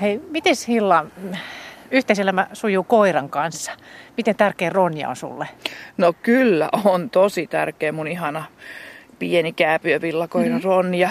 [0.00, 1.06] Hei, miten Hilla
[1.90, 3.72] yhteiselämä sujuu koiran kanssa?
[4.16, 5.48] Miten tärkeä Ronja on sulle?
[5.96, 8.44] No kyllä on tosi tärkeä mun ihana
[9.18, 10.64] pieni kääpiö villakoira mm-hmm.
[10.64, 11.10] Ronja.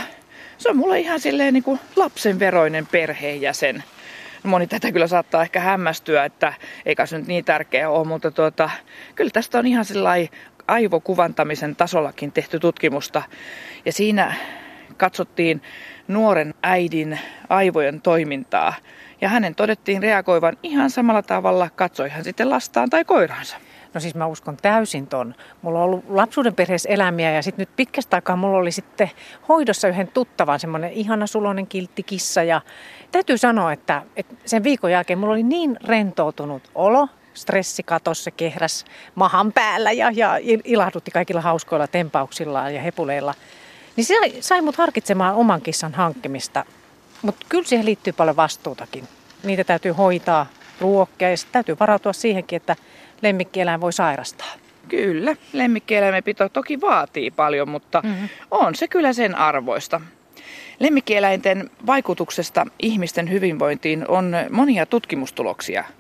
[0.57, 3.84] Se on mulle ihan silleen niin kuin lapsenveroinen perheenjäsen.
[4.44, 6.54] Moni tätä kyllä saattaa ehkä hämmästyä, että
[6.86, 8.70] eikä se nyt niin tärkeä ole, mutta tuota,
[9.16, 10.30] kyllä tästä on ihan sellainen
[10.68, 13.21] aivokuvantamisen tasollakin tehty tutkimusta.
[13.85, 14.34] Ja siinä
[14.98, 15.62] katsottiin
[16.09, 18.73] nuoren äidin aivojen toimintaa.
[19.22, 23.58] Ja hänen todettiin reagoivan ihan samalla tavalla, katsoi hän sitten lastaan tai koiraansa.
[23.94, 25.35] No siis mä uskon täysin ton.
[25.62, 29.12] Mulla on ollut lapsuuden perheessä elämiä ja sitten nyt pitkästä aikaa mulla oli sitten
[29.49, 32.44] hoidossa yhden tuttavan semmoinen ihana sulonen kiltti kissa.
[32.44, 32.62] Ja
[33.12, 38.32] täytyy sanoa, että, että sen viikon jälkeen mulla oli niin rentoutunut olo, stressi katosi, se
[38.32, 38.85] kehräs
[39.16, 43.34] mahan päällä ja, ja ilahdutti kaikilla hauskoilla tempauksillaan ja hepuleilla.
[43.99, 46.65] Niin se sai mut harkitsemaan oman kissan hankkimista.
[47.21, 49.04] Mutta kyllä siihen liittyy paljon vastuutakin.
[49.43, 50.46] Niitä täytyy hoitaa,
[50.82, 52.76] ruokkia ja täytyy varautua siihenkin, että
[53.21, 54.48] lemmikkieläin voi sairastaa.
[54.87, 58.29] Kyllä, lemmikkieläimenpito toki vaatii paljon, mutta mm-hmm.
[58.51, 60.02] on se kyllä sen arvoista.
[60.79, 65.84] Lemmikkieläinten vaikutuksesta ihmisten hyvinvointiin on monia tutkimustuloksia–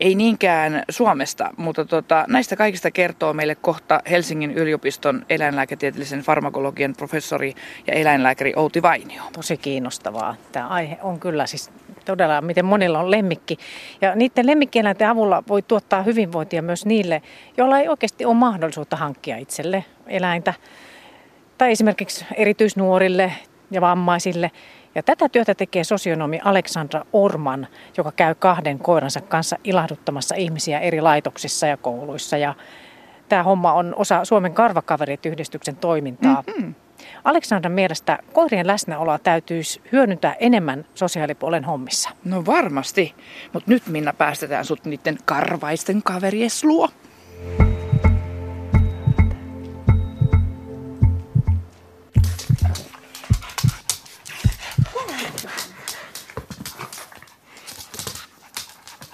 [0.00, 7.54] ei niinkään Suomesta, mutta tota, näistä kaikista kertoo meille kohta Helsingin yliopiston eläinlääketieteellisen farmakologian professori
[7.86, 9.22] ja eläinlääkäri Outi Vainio.
[9.32, 10.36] Tosi kiinnostavaa.
[10.52, 11.70] Tämä aihe on kyllä siis
[12.04, 13.58] todella, miten monilla on lemmikki.
[14.00, 17.22] Ja niiden lemmikkieläinten avulla voi tuottaa hyvinvointia myös niille,
[17.56, 20.54] joilla ei oikeasti ole mahdollisuutta hankkia itselle eläintä.
[21.58, 23.32] Tai esimerkiksi erityisnuorille
[23.70, 24.50] ja vammaisille.
[24.94, 31.00] Ja tätä työtä tekee sosionomi Aleksandra Orman, joka käy kahden koiransa kanssa ilahduttamassa ihmisiä eri
[31.00, 32.36] laitoksissa ja kouluissa.
[32.36, 32.54] Ja
[33.28, 36.44] tämä homma on osa Suomen karvakaverit-yhdistyksen toimintaa.
[36.46, 36.74] Mm-hmm.
[37.24, 42.10] Aleksandran mielestä koirien läsnäoloa täytyisi hyödyntää enemmän sosiaalipuolen hommissa.
[42.24, 43.14] No varmasti,
[43.52, 46.88] mutta nyt Minna päästetään sut niiden karvaisten kaveries luo.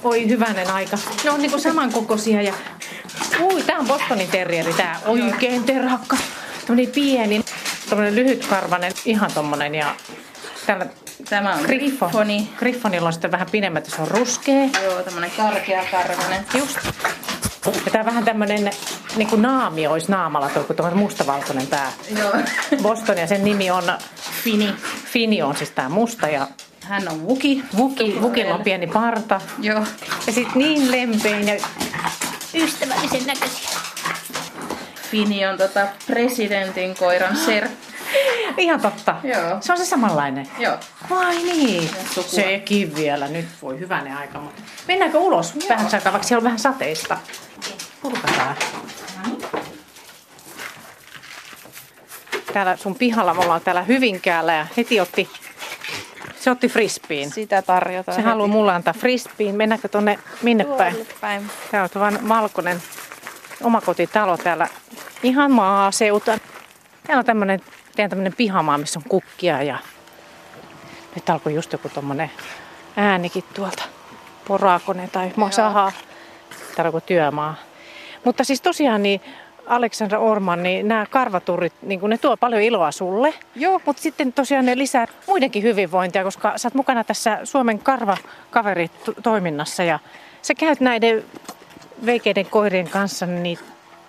[0.07, 0.99] Oi hyvänen aika.
[1.25, 2.55] Ne on niinku samankokoisia ja...
[3.41, 6.17] Ui, tää on Bostonin terrieri, tää oikein terhakka.
[6.67, 7.45] Tämmönen pieni,
[7.89, 9.95] tämmönen lyhytkarvanen, ihan tommonen ja
[10.67, 10.87] täällä
[11.29, 12.49] Tämä on Griffoni.
[12.57, 14.69] Griffonilla on sitten vähän pidemmät, se on ruskea.
[14.85, 16.47] Joo, tämmönen karkeakarvanen.
[16.55, 16.79] Just.
[17.67, 18.71] Ja tää vähän tämmönen
[19.17, 22.33] niin kuin naami olisi naamalla, tuo kun mustavalkoinen tää Joo.
[22.83, 23.85] Boston ja sen nimi on
[24.45, 24.75] Fini.
[25.05, 26.49] Fini on siis tää musta ja
[26.89, 27.65] hän on Vuki.
[27.77, 29.41] Vuki Vukilla on pieni parta.
[29.61, 29.85] Joo.
[30.27, 31.55] Ja sitten niin lempein ja
[32.55, 33.69] ystävällisen näköisiä.
[35.11, 37.69] Fini on tota presidentin koiran ser.
[38.59, 39.17] Ihan totta.
[39.23, 39.57] Joo.
[39.61, 40.49] Se on se samanlainen.
[40.59, 40.77] Joo.
[41.11, 41.91] Vai niin.
[42.27, 43.29] Sekin vielä.
[43.29, 44.41] Nyt voi hyvänä aika.
[44.41, 45.69] Mutta mennäänkö ulos Joo.
[45.69, 47.19] vähän aikaa, vaikka siellä on vähän sateista?
[48.03, 48.57] Purkataan.
[52.53, 55.29] Täällä sun pihalla me ollaan täällä Hyvinkäällä ja heti otti
[56.47, 57.31] se otti frisbeen.
[57.31, 58.17] Sitä tarjotaan.
[58.17, 59.55] Se haluaa mulle antaa frisbeen.
[59.55, 61.07] Mennäänkö tonne minne päin?
[61.21, 61.51] päin?
[61.71, 62.83] Tää on vaan valkoinen
[63.63, 64.69] omakotitalo täällä.
[65.23, 66.39] Ihan maaseuta.
[67.07, 67.61] Täällä on tämmönen,
[67.97, 69.79] teen tämmönen pihamaa, missä on kukkia ja
[71.15, 72.31] nyt alkoi just joku tommonen
[72.97, 73.83] äänikin tuolta.
[74.49, 75.93] Porakone tai sahaa.
[76.77, 77.55] Täällä on työmaa.
[78.25, 79.21] Mutta siis tosiaan niin
[79.67, 83.35] Aleksandra Orman, niin nämä karvaturit, niin ne tuo paljon iloa sulle.
[83.55, 83.81] Joo.
[83.87, 89.99] Mutta sitten tosiaan ne lisää muidenkin hyvinvointia, koska sä oot mukana tässä Suomen karvakaverit-toiminnassa ja
[90.43, 91.25] sä käyt näiden
[92.07, 93.59] veikeiden koirien kanssa niin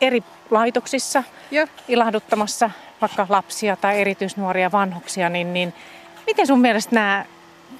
[0.01, 1.67] eri laitoksissa Joo.
[1.87, 2.69] ilahduttamassa
[3.01, 5.73] vaikka lapsia tai erityisnuoria vanhuksia, niin, niin
[6.27, 7.25] miten sun mielestä nämä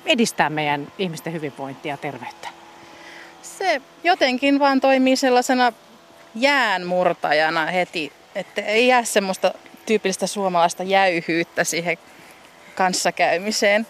[0.06, 2.50] edistää meidän ihmisten hyvinvointia ja terveyttä?
[3.42, 5.72] Se jotenkin vaan toimii sellaisena
[6.42, 9.54] jäänmurtajana heti, että ei jää semmoista
[9.86, 11.98] tyypillistä suomalaista jäyhyyttä siihen
[12.76, 13.88] kanssakäymiseen.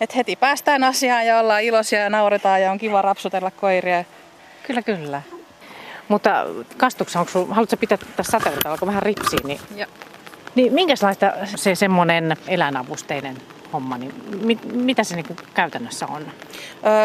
[0.00, 4.04] Et heti päästään asiaan ja ollaan iloisia ja nauretaan ja on kiva rapsutella koiria.
[4.66, 5.22] Kyllä, kyllä.
[6.08, 9.38] Mutta kastuksen, onko sulla, haluatko pitää tässä satelliitilla, onko vähän ripsiä?
[9.44, 9.88] Niin, Joo.
[10.54, 13.36] niin minkälaista se semmoinen eläinavusteinen
[13.76, 16.26] homma, niin mit, mitä se niin käytännössä on?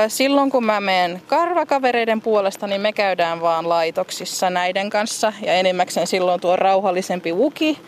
[0.07, 5.33] Silloin kun mä menen karvakavereiden puolesta, niin me käydään vaan laitoksissa näiden kanssa.
[5.41, 7.79] Ja enimmäkseen silloin tuo rauhallisempi Wuki,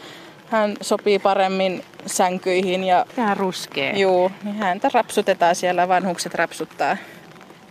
[0.49, 2.83] hän sopii paremmin sänkyihin.
[2.83, 3.99] Ja, Tää ruskee.
[3.99, 6.97] Juu, niin häntä rapsutetaan siellä, vanhukset rapsuttaa.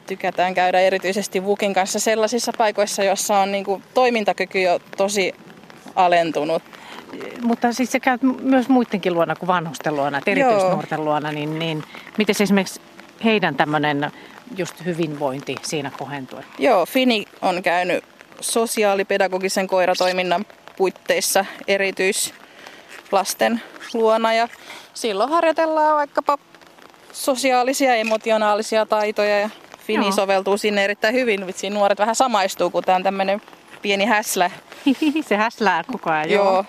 [0.06, 5.34] Tykätään käydä erityisesti Wukin kanssa sellaisissa paikoissa, joissa on niin kuin, toimintakyky jo tosi
[5.94, 6.62] alentunut
[7.42, 11.84] mutta siis sä käyt myös muidenkin luona kuin vanhusten luona, erityisnuorten luona, niin, niin
[12.18, 12.80] miten esimerkiksi
[13.24, 14.10] heidän tämmöinen
[14.56, 16.38] just hyvinvointi siinä kohentuu?
[16.58, 18.04] Joo, Fini on käynyt
[18.40, 20.44] sosiaalipedagogisen koiratoiminnan
[20.76, 23.62] puitteissa erityislasten
[23.94, 24.48] luona ja
[24.94, 26.38] silloin harjoitellaan vaikkapa
[27.12, 29.50] sosiaalisia emotionaalisia taitoja ja
[29.86, 30.12] Fini Joo.
[30.12, 31.46] soveltuu sinne erittäin hyvin.
[31.46, 33.42] Vitsi, nuoret vähän samaistuu, kun tämä on tämmöinen
[33.82, 34.50] pieni häslä.
[35.28, 36.44] se häslää koko ajan, joo.
[36.44, 36.64] joo.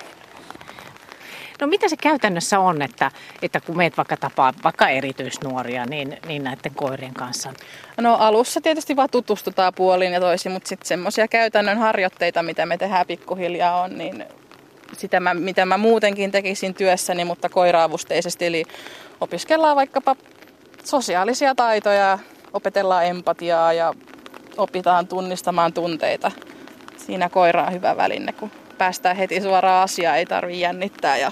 [1.61, 3.11] No mitä se käytännössä on, että,
[3.41, 7.53] että kun meet vaikka tapaa vaikka erityisnuoria, niin, niin näiden koirien kanssa?
[7.97, 12.77] No alussa tietysti vaan tutustutaan puoliin ja toisin, mutta sitten semmoisia käytännön harjoitteita, mitä me
[12.77, 14.25] tehdään pikkuhiljaa on, niin
[14.97, 18.45] sitä mä, mitä mä muutenkin tekisin työssäni, mutta koiraavusteisesti.
[18.45, 18.63] Eli
[19.21, 20.15] opiskellaan vaikkapa
[20.83, 22.19] sosiaalisia taitoja,
[22.53, 23.93] opetellaan empatiaa ja
[24.57, 26.31] opitaan tunnistamaan tunteita.
[26.97, 31.31] Siinä koira on hyvä väline, kun päästään heti suoraan asiaan, ei tarvi jännittää ja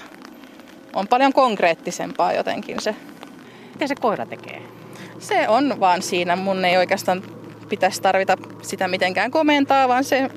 [0.94, 2.96] on paljon konkreettisempaa jotenkin se.
[3.74, 4.62] Mitä se koira tekee?
[5.18, 6.36] Se on vaan siinä.
[6.36, 7.22] Mun ei oikeastaan
[7.68, 10.30] pitäisi tarvita sitä mitenkään komentaa, vaan se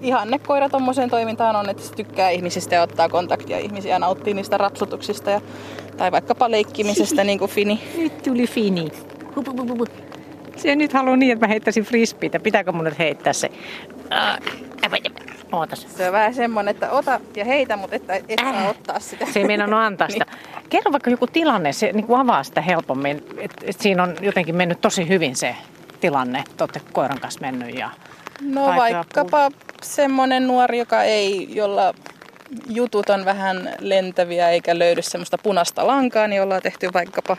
[0.00, 4.34] ihanne koira tuommoiseen toimintaan on, että se tykkää ihmisistä ja ottaa kontaktia ihmisiä ja nauttii
[4.34, 5.40] niistä rapsutuksista ja,
[5.96, 7.80] tai vaikkapa leikkimisestä niin kuin Fini.
[7.96, 8.88] Nyt tuli Fini.
[10.56, 12.40] Se nyt haluaa niin, että mä heittäisin frisbeitä.
[12.40, 13.50] Pitääkö mun nyt heittää se?
[15.52, 15.86] Ootas.
[15.96, 18.70] Se on vähän semmonen, että ota ja heitä, mutta että et saa äh.
[18.70, 19.26] ottaa sitä.
[19.26, 20.26] Se ei meinannut antaa sitä.
[20.30, 20.68] niin.
[20.70, 23.24] Kerro vaikka joku tilanne, se niin kuin avaa sitä helpommin.
[23.38, 25.56] Että et siinä on jotenkin mennyt tosi hyvin se
[26.00, 27.78] tilanne, että olette koiran kanssa mennyt.
[27.78, 27.90] Ja
[28.40, 29.50] no vaikkapa
[29.82, 31.94] semmoinen nuori, joka ei, jolla
[32.68, 37.36] jutut on vähän lentäviä eikä löydy semmoista punaista lankaa, niin ollaan tehty vaikkapa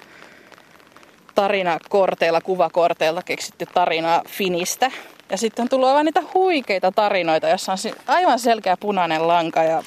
[1.35, 4.91] tarinakorteilla, kuvakorteilla keksitty tarinaa Finistä.
[5.29, 7.77] Ja sitten on tullut aivan niitä huikeita tarinoita, jossa on
[8.07, 9.83] aivan selkeä punainen lanka ja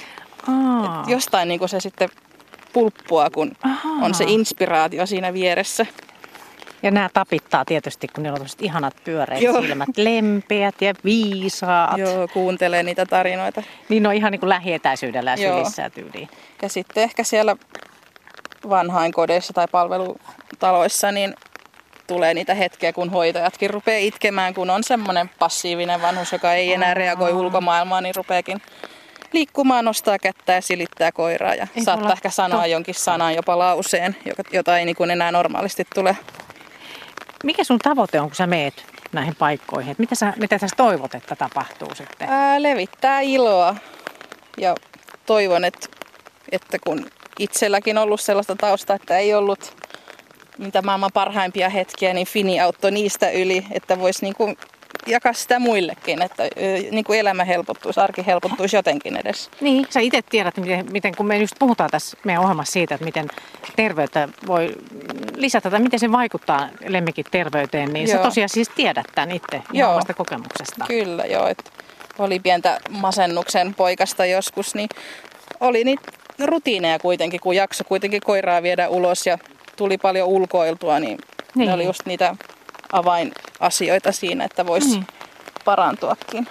[1.07, 2.09] jostain niin kuin se sitten
[2.73, 3.89] pulppua, kun Aha.
[4.03, 5.87] on se inspiraatio siinä vieressä.
[6.83, 9.61] Ja nämä tapittaa tietysti, kun niillä on ihanat pyöreät Joo.
[9.61, 11.99] silmät, lempeät ja viisaat.
[11.99, 13.63] Joo, kuuntelee niitä tarinoita.
[13.89, 16.29] Niin on ihan niin kuin lähietäisyydellä ja tyyliin.
[16.63, 17.57] Ja sitten ehkä siellä
[18.69, 21.35] vanhainkodeissa tai palvelutaloissa, niin
[22.11, 26.95] tulee niitä hetkiä, kun hoitajatkin rupeaa itkemään, kun on semmoinen passiivinen vanhus, joka ei enää
[26.95, 28.62] reagoi ulkomaailmaan, niin rupeakin
[29.33, 32.67] liikkumaan, nostaa kättä ja silittää koiraa ja ei saattaa ehkä sanoa to...
[32.67, 34.17] jonkin sanan, jopa lauseen,
[34.53, 36.17] jota ei niin enää normaalisti tule.
[37.45, 39.95] Mikä sun tavoite on, kun sä meet näihin paikkoihin?
[39.99, 42.29] Mitä sä, mitä sä toivot, että tapahtuu sitten?
[42.29, 43.77] Ää, levittää iloa
[44.56, 44.75] ja
[45.27, 45.87] toivon, että,
[46.53, 47.06] että kun
[47.39, 49.77] itselläkin ollut sellaista tausta, että ei ollut
[50.58, 54.56] mitä maailman parhaimpia hetkiä, niin Fini auttoi niistä yli, että voisi niin kuin
[55.06, 56.43] jakaa sitä muillekin, että
[56.91, 59.50] niin kuin elämä helpottuisi, arki helpottuisi jotenkin edes.
[59.61, 63.05] Niin, sä itse tiedät, miten, miten, kun me just puhutaan tässä meidän ohjelmassa siitä, että
[63.05, 63.29] miten
[63.76, 64.75] terveyttä voi
[65.35, 68.17] lisätä tai miten se vaikuttaa lemmikin terveyteen, niin joo.
[68.17, 69.91] sä tosiaan siis tiedät tämän itse joo.
[69.91, 70.85] omasta kokemuksesta.
[70.88, 71.46] Kyllä, joo.
[71.46, 71.70] Että
[72.19, 74.88] oli pientä masennuksen poikasta joskus, niin
[75.61, 76.03] oli niitä
[76.38, 79.38] rutiineja kuitenkin, kun jakso kuitenkin koiraa viedä ulos ja
[79.81, 81.19] tuli paljon ulkoiltua, niin,
[81.55, 81.67] niin.
[81.67, 82.37] ne oli just niitä
[82.93, 85.06] avainasioita siinä, että voisi niin.
[85.65, 86.47] parantuakin.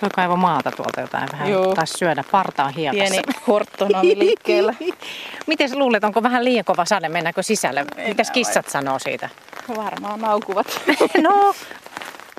[0.00, 1.74] Tuo kaivo maata tuolta jotain vähän, Joo.
[1.74, 3.10] taisi syödä partaa hiekassa.
[3.10, 4.74] Pieni horttonomi liikkeellä.
[5.46, 7.84] Miten luulet, onko vähän liian kova sade, mennäänkö sisälle?
[8.08, 8.72] Mitäs kissat vai?
[8.72, 9.28] sanoo siitä?
[9.76, 10.66] Varmaan naukuvat.
[11.22, 11.54] no,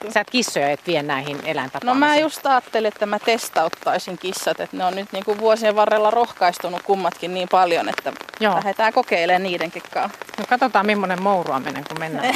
[0.09, 1.99] Sä et kissoja et vie näihin eläintapaamisiin?
[2.01, 5.75] No mä just ajattelin, että mä testauttaisin kissat, että ne on nyt niin kuin vuosien
[5.75, 8.55] varrella rohkaistunut kummatkin niin paljon, että Joo.
[8.55, 10.17] lähdetään kokeilemaan niidenkin kanssa.
[10.37, 12.35] No katsotaan millainen mourua menen, kun mennään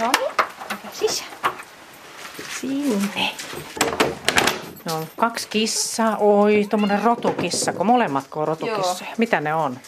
[0.00, 0.12] No
[0.92, 1.30] sisään.
[2.60, 3.30] Sinne.
[4.84, 6.16] No, kaksi kissaa.
[6.16, 9.06] Oi, tuommoinen rotukissa, kun molemmat on rotukissoja.
[9.10, 9.14] Joo.
[9.18, 9.78] Mitä ne on?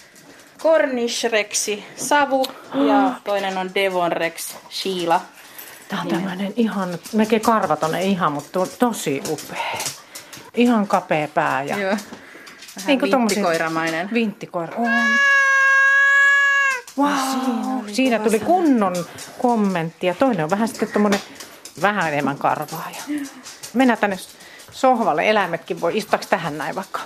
[0.59, 2.47] Cornish Rexi Savu
[2.89, 5.21] ja toinen on Devon Rex Sheila.
[5.89, 9.79] Tämä on tämmöinen ihan, melkein karvaton, ei ihan, mutta to, tosi upea.
[10.55, 11.63] Ihan kapea pää.
[11.63, 11.91] Ja, Joo.
[11.91, 14.09] Vähän niin kuin vinttikoiramainen.
[14.13, 14.77] Vinttikoira.
[14.77, 14.91] On.
[16.99, 17.11] Wow.
[17.45, 19.07] siinä, siinä tuli kunnon
[19.43, 21.21] kommentti ja toinen on vähän sitten tommonen
[21.83, 22.89] vähän enemmän karvaa.
[22.97, 23.17] Ja
[23.73, 24.17] mennään tänne
[24.71, 27.01] sohvalle, eläimetkin voi, istutaanko tähän näin vaikka?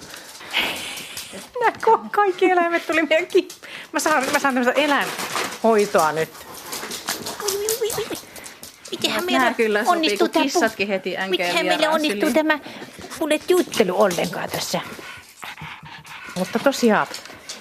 [1.61, 1.73] Nämä
[2.11, 3.49] kaikki eläimet tuli meidän ki-
[3.93, 6.31] Mä saan, mä saan tämmöistä eläinhoitoa nyt.
[8.91, 12.35] Mitenhän meillä kyllä onnistuu tämä kissatkin heti Mitenhän meillä onnistuu syliin.
[12.35, 12.59] tämä
[13.21, 14.81] mun et juttelu ollenkaan tässä.
[16.39, 17.07] Mutta tosiaan,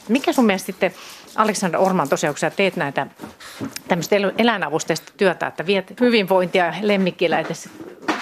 [0.08, 0.94] mikä sun mielestä sitten,
[1.36, 3.08] Aleksander Orman tosiaan, kun sä teet näitä
[3.88, 7.70] tämmöistä eläinavusteista työtä, että viet hyvinvointia lemmikkiläitessä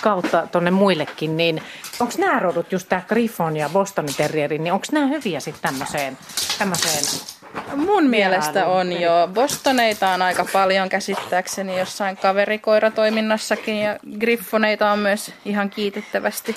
[0.01, 1.61] kautta tonne muillekin, niin
[1.99, 6.17] onko nämä rodut, just tämä Griffon ja Bostonin Terrieri, niin onko nämä hyviä sitten tämmöiseen,
[6.59, 7.03] tämmöiseen
[7.75, 9.29] Mun mielestä on jo.
[9.33, 16.55] Bostoneita on aika paljon käsittääkseni jossain kaverikoiratoiminnassakin ja griffoneita on myös ihan kiitettävästi.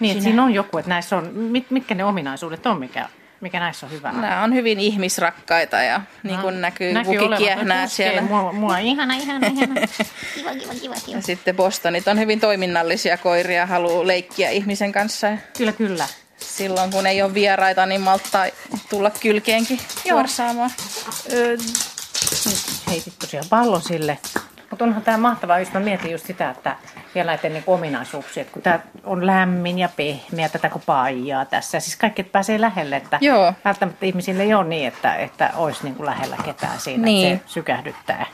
[0.00, 3.08] Niin, että siinä on joku, että näissä on, mit, mitkä ne ominaisuudet on, mikä,
[3.40, 4.12] mikä näissä on hyvä.
[4.12, 8.22] Nämä on hyvin ihmisrakkaita ja niin kuin no, näkyy, näkyy Vuki kiehnää siellä.
[8.22, 9.74] Mua, mua ihana, ihana, ihana.
[10.34, 11.16] Kiva, kiva, kiva, kiva.
[11.16, 15.28] Ja sitten Bostonit on hyvin toiminnallisia koiria, haluaa leikkiä ihmisen kanssa.
[15.58, 16.08] Kyllä, kyllä.
[16.36, 18.46] Silloin kun ei ole vieraita, niin malttaa
[18.90, 20.70] tulla kylkeenkin kuorsaamaan.
[21.32, 21.56] Öö,
[22.90, 24.18] heitit tosiaan pallon sille.
[24.70, 26.76] Mutta onhan tämä mahtavaa, jos mä mietin just sitä, että
[27.14, 31.80] vielä näiden niin ominaisuuksia, että kun tämä on lämmin ja pehmeä, tätä kuin paijaa tässä.
[31.80, 33.52] Siis kaikki että pääsee lähelle, että Joo.
[33.64, 37.32] välttämättä ihmisille ei ole niin, että, että olisi niin kuin lähellä ketään siinä, niin.
[37.32, 38.26] että se sykähdyttää.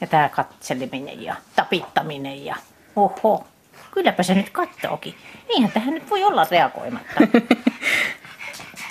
[0.00, 2.56] Ja tämä katseliminen ja tapittaminen ja
[2.96, 3.46] oho,
[3.90, 5.14] kylläpä se nyt kattookin.
[5.48, 7.20] Niinhän tähän nyt voi olla reagoimatta.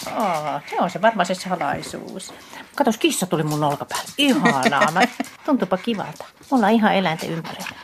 [0.08, 2.34] Oh, se on se varmaan se salaisuus.
[2.76, 4.10] Katos, kissa tuli mun olkapäälle.
[4.18, 4.92] Ihanaa.
[4.92, 5.02] Mä,
[5.46, 6.26] tuntuupa kivalta.
[6.52, 7.76] Mulla on ihan eläinten ympärillä.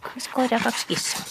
[0.00, 1.22] Kaksi koiraa, kaksi kissaa.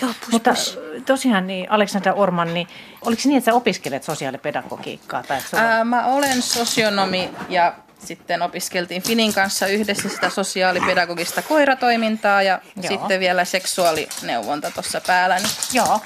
[0.00, 0.78] Joo, pus, Mutta pus.
[1.06, 2.66] tosiaan, niin Aleksandra Orman, niin
[3.06, 5.22] oliko niin, että sä opiskelet sosiaalipedagogiikkaa?
[5.22, 5.62] Tai sulla...
[5.62, 12.88] Ää, mä olen sosionomi ja sitten opiskeltiin Finin kanssa yhdessä sitä sosiaalipedagogista koiratoimintaa ja Joo.
[12.88, 15.36] sitten vielä seksuaalineuvonta tuossa päällä.
[15.36, 16.00] Niin Joo.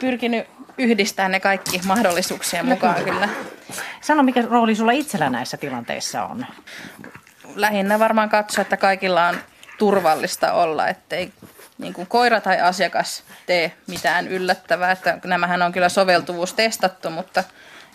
[0.00, 0.46] Pyrkinyt
[0.78, 3.28] yhdistää ne kaikki mahdollisuuksien mukaan kyllä.
[4.00, 6.46] Sano, mikä rooli sulla itsellä näissä tilanteissa on?
[7.54, 9.36] Lähinnä varmaan katsoa, että kaikilla on
[9.78, 11.32] turvallista olla, ettei
[11.78, 14.92] niin kuin koira tai asiakas tee mitään yllättävää.
[14.92, 17.44] Että nämähän on kyllä soveltuvuus testattu, mutta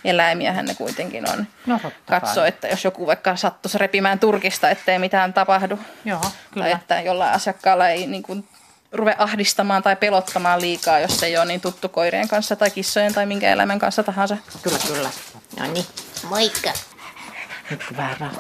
[0.03, 1.47] eläimiähän ne kuitenkin on.
[1.65, 5.79] No, Katso, että jos joku vaikka sattuisi repimään turkista, ettei mitään tapahdu.
[6.05, 6.21] Joo,
[6.51, 6.65] kyllä.
[6.65, 8.47] Tai että jollain asiakkaalla ei niin kuin,
[8.91, 13.25] ruve ahdistamaan tai pelottamaan liikaa, jos ei ole niin tuttu koirien kanssa tai kissojen tai
[13.25, 14.37] minkä eläimen kanssa tahansa.
[14.63, 15.09] Kyllä, kyllä.
[15.59, 15.85] No niin,
[16.29, 16.73] moikka.
[17.71, 18.31] Nyt vähän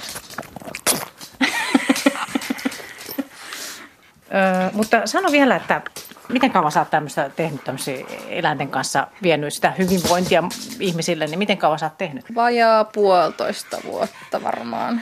[4.33, 5.81] Öö, mutta sano vielä, että
[6.29, 10.43] miten kauan sä oot tämmöistä tehnyt tämmöisiä eläinten kanssa, vienyt sitä hyvinvointia
[10.79, 12.35] ihmisille, niin miten kauan sä oot tehnyt?
[12.35, 15.01] Vajaa puolitoista vuotta varmaan.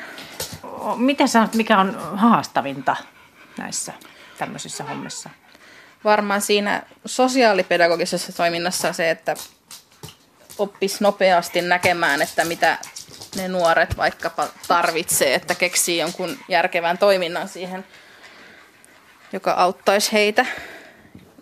[0.96, 2.96] Miten sä, mikä on haastavinta
[3.58, 3.94] näissä
[4.38, 5.30] tämmöisissä hommissa?
[6.04, 9.36] Varmaan siinä sosiaalipedagogisessa toiminnassa se, että
[10.58, 12.78] oppisi nopeasti näkemään, että mitä
[13.36, 17.86] ne nuoret vaikkapa tarvitsee, että keksii jonkun järkevän toiminnan siihen–
[19.34, 20.46] joka auttaisi heitä,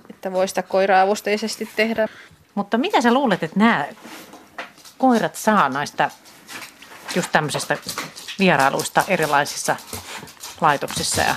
[0.09, 2.07] että voi sitä koira-avusteisesti tehdä.
[2.55, 3.85] Mutta mitä sä luulet, että nämä
[4.97, 6.11] koirat saa näistä
[7.15, 7.77] just tämmöisestä
[8.39, 9.75] vierailuista erilaisissa
[10.61, 11.35] laitoksissa ja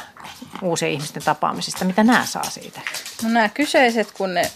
[0.63, 1.85] uusien ihmisten tapaamisista?
[1.85, 2.81] Mitä nämä saa siitä?
[3.23, 4.51] No nämä kyseiset, kun ne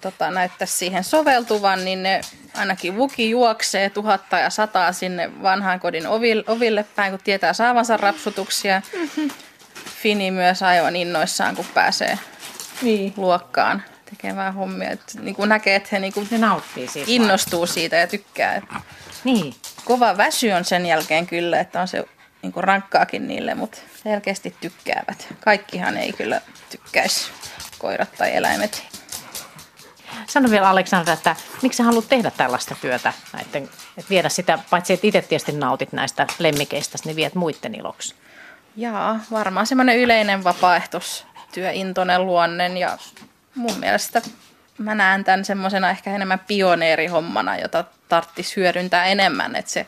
[0.00, 2.20] tota, näyttäisi siihen soveltuvan, niin ne
[2.54, 6.06] ainakin vuki juoksee tuhatta ja sataa sinne vanhaan kodin
[6.46, 8.82] oville päin, kun tietää saavansa rapsutuksia.
[8.98, 9.30] Mm-hmm.
[10.02, 12.18] Fini myös aivan innoissaan, kun pääsee
[12.82, 13.14] niin.
[13.16, 14.90] luokkaan tekemään hommia.
[14.90, 18.62] Et niin kuin näkee, että he niin kuin ne nauttii siitä innostuu siitä ja tykkää.
[19.24, 19.54] Niin.
[19.84, 22.04] Kova väsy on sen jälkeen kyllä, että on se
[22.44, 25.34] niin kuin rankkaakin niille, mutta selkeästi tykkäävät.
[25.40, 27.30] Kaikkihan ei kyllä tykkäisi,
[27.78, 28.84] koirat tai eläimet.
[30.26, 33.62] Sano vielä Aleksandra, että miksi sä haluat tehdä tällaista työtä, näiden,
[33.96, 38.14] että viedä sitä, paitsi että itse tietysti nautit näistä lemmikeistä, niin viet muiden iloksi?
[38.76, 42.98] Jaa, varmaan semmoinen yleinen vapaaehtoistyö, intonen luonnen ja
[43.54, 44.22] mun mielestä
[44.78, 49.86] mä näen tämän semmoisena ehkä enemmän pioneerihommana, jota tarttisi hyödyntää enemmän, että se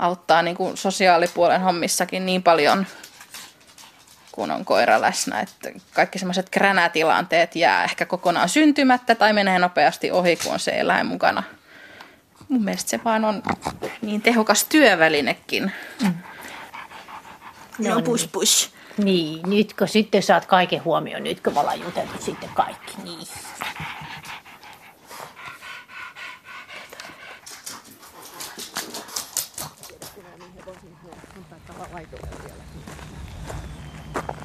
[0.00, 2.86] auttaa niin kuin sosiaalipuolen hommissakin niin paljon,
[4.32, 10.10] kun on koira läsnä, että kaikki semmoiset kränätilanteet jää ehkä kokonaan syntymättä tai menee nopeasti
[10.10, 11.42] ohi, kun on se eläin mukana.
[12.48, 13.42] Mun mielestä se vaan on
[14.02, 15.72] niin tehokas työvälinekin.
[16.02, 16.14] Mm.
[17.78, 18.74] No, no pus pus.
[18.96, 22.94] Niin, nytkö sitten saat kaiken huomioon, nytkö me ollaan juteltu sitten kaikki.
[23.04, 23.28] Niin.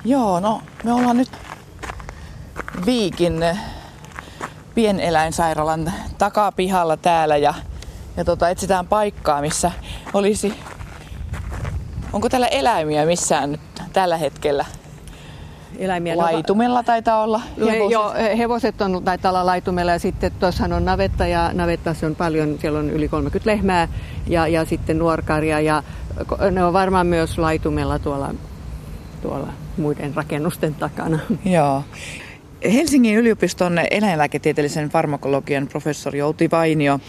[0.06, 1.32] Joo, no me ollaan nyt
[2.86, 3.34] Viikin
[4.76, 7.54] pieneläinsairaalan takapihalla täällä ja,
[8.18, 9.72] ja tota, etsitään paikkaa, missä
[10.14, 10.54] olisi
[12.16, 13.62] Onko täällä eläimiä missään nyt
[13.94, 14.66] tällä hetkellä?
[15.78, 17.92] Eläimiä Laitumella taitaa olla hevoset.
[17.92, 22.58] Joo, hevoset on, taitaa olla laitumella ja sitten tuossahan on navetta ja navettassa on paljon,
[22.62, 23.88] siellä on yli 30 lehmää
[24.28, 25.84] ja, ja sitten nuorkaria ja
[26.52, 28.34] ne on varmaan myös laitumella tuolla,
[29.22, 31.20] tuolla muiden rakennusten takana.
[31.46, 31.84] Joo.
[32.74, 37.00] Helsingin yliopiston eläinlääketieteellisen farmakologian professori Outi Vainio,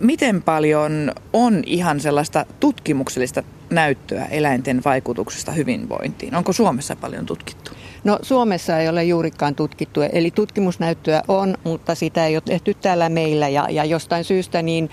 [0.00, 6.34] miten paljon on ihan sellaista tutkimuksellista näyttöä eläinten vaikutuksesta hyvinvointiin?
[6.34, 7.70] Onko Suomessa paljon tutkittu?
[8.04, 13.08] No Suomessa ei ole juurikaan tutkittu, eli tutkimusnäyttöä on, mutta sitä ei ole tehty täällä
[13.08, 13.48] meillä.
[13.48, 14.90] Ja, ja jostain syystä niin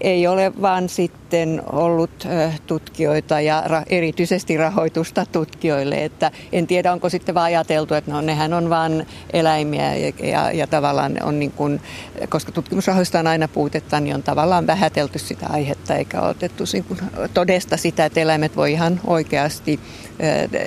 [0.00, 2.28] ei ole vaan sitten ollut
[2.66, 8.20] tutkijoita ja ra, erityisesti rahoitusta tutkijoille, että en tiedä onko sitten vaan ajateltu, että no
[8.20, 11.80] nehän on vaan eläimiä ja, ja, ja tavallaan on niin kuin,
[12.28, 17.00] koska tutkimusrahoista on aina puutetta, niin on tavallaan vähätelty sitä aihetta eikä otettu niin kuin
[17.34, 19.80] todesta sitä, että eläimet voi ihan oikeasti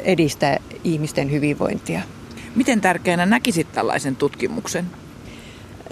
[0.03, 1.76] edistää ihmisten hyvinvointia.
[2.55, 4.86] Miten tärkeänä näkisit tällaisen tutkimuksen?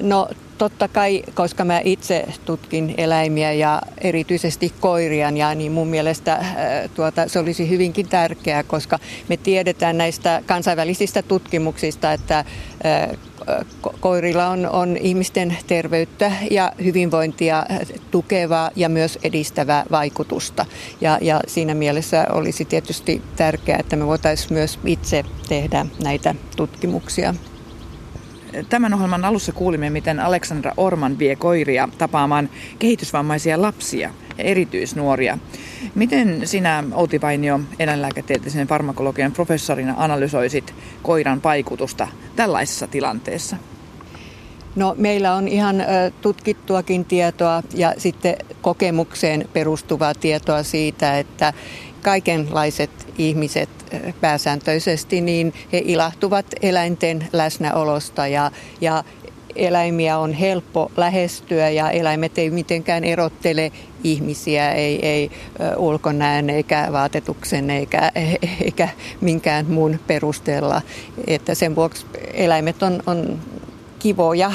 [0.01, 6.45] No totta kai, koska mä itse tutkin eläimiä ja erityisesti koiria, ja niin mun mielestä
[6.95, 8.99] tuota, se olisi hyvinkin tärkeää, koska
[9.29, 12.45] me tiedetään näistä kansainvälisistä tutkimuksista, että
[13.99, 17.65] koirilla on, on ihmisten terveyttä ja hyvinvointia
[18.11, 20.65] tukevaa ja myös edistävää vaikutusta.
[21.01, 27.33] Ja, ja siinä mielessä olisi tietysti tärkeää, että me voitaisiin myös itse tehdä näitä tutkimuksia.
[28.69, 35.37] Tämän ohjelman alussa kuulimme, miten Aleksandra Orman vie koiria tapaamaan kehitysvammaisia lapsia ja erityisnuoria.
[35.95, 43.57] Miten sinä, Outi Vainio, eläinlääketieteellisen farmakologian professorina analysoisit koiran vaikutusta tällaisessa tilanteessa?
[44.75, 45.83] No, meillä on ihan
[46.21, 51.53] tutkittuakin tietoa ja sitten kokemukseen perustuvaa tietoa siitä, että
[52.01, 53.69] kaikenlaiset ihmiset
[54.21, 58.51] pääsääntöisesti, niin he ilahtuvat eläinten läsnäolosta ja,
[58.81, 59.03] ja
[59.55, 63.71] eläimiä on helppo lähestyä ja eläimet ei mitenkään erottele
[64.03, 65.31] ihmisiä, ei, ei
[65.77, 68.11] ulkonäön eikä vaatetuksen eikä,
[68.63, 68.89] eikä
[69.21, 70.81] minkään muun perusteella.
[71.27, 73.39] Että sen vuoksi eläimet on, on
[73.99, 74.51] kivoja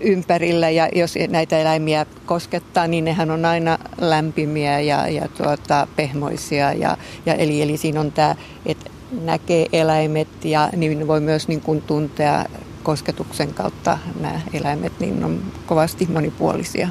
[0.00, 6.72] ympärillä ja jos näitä eläimiä koskettaa, niin nehän on aina lämpimiä ja, ja tuota, pehmoisia.
[6.72, 8.90] Ja, ja eli, eli siinä on tämä, että
[9.22, 12.44] näkee eläimet ja niin voi myös niin kuin tuntea
[12.82, 16.88] kosketuksen kautta nämä eläimet, niin on kovasti monipuolisia.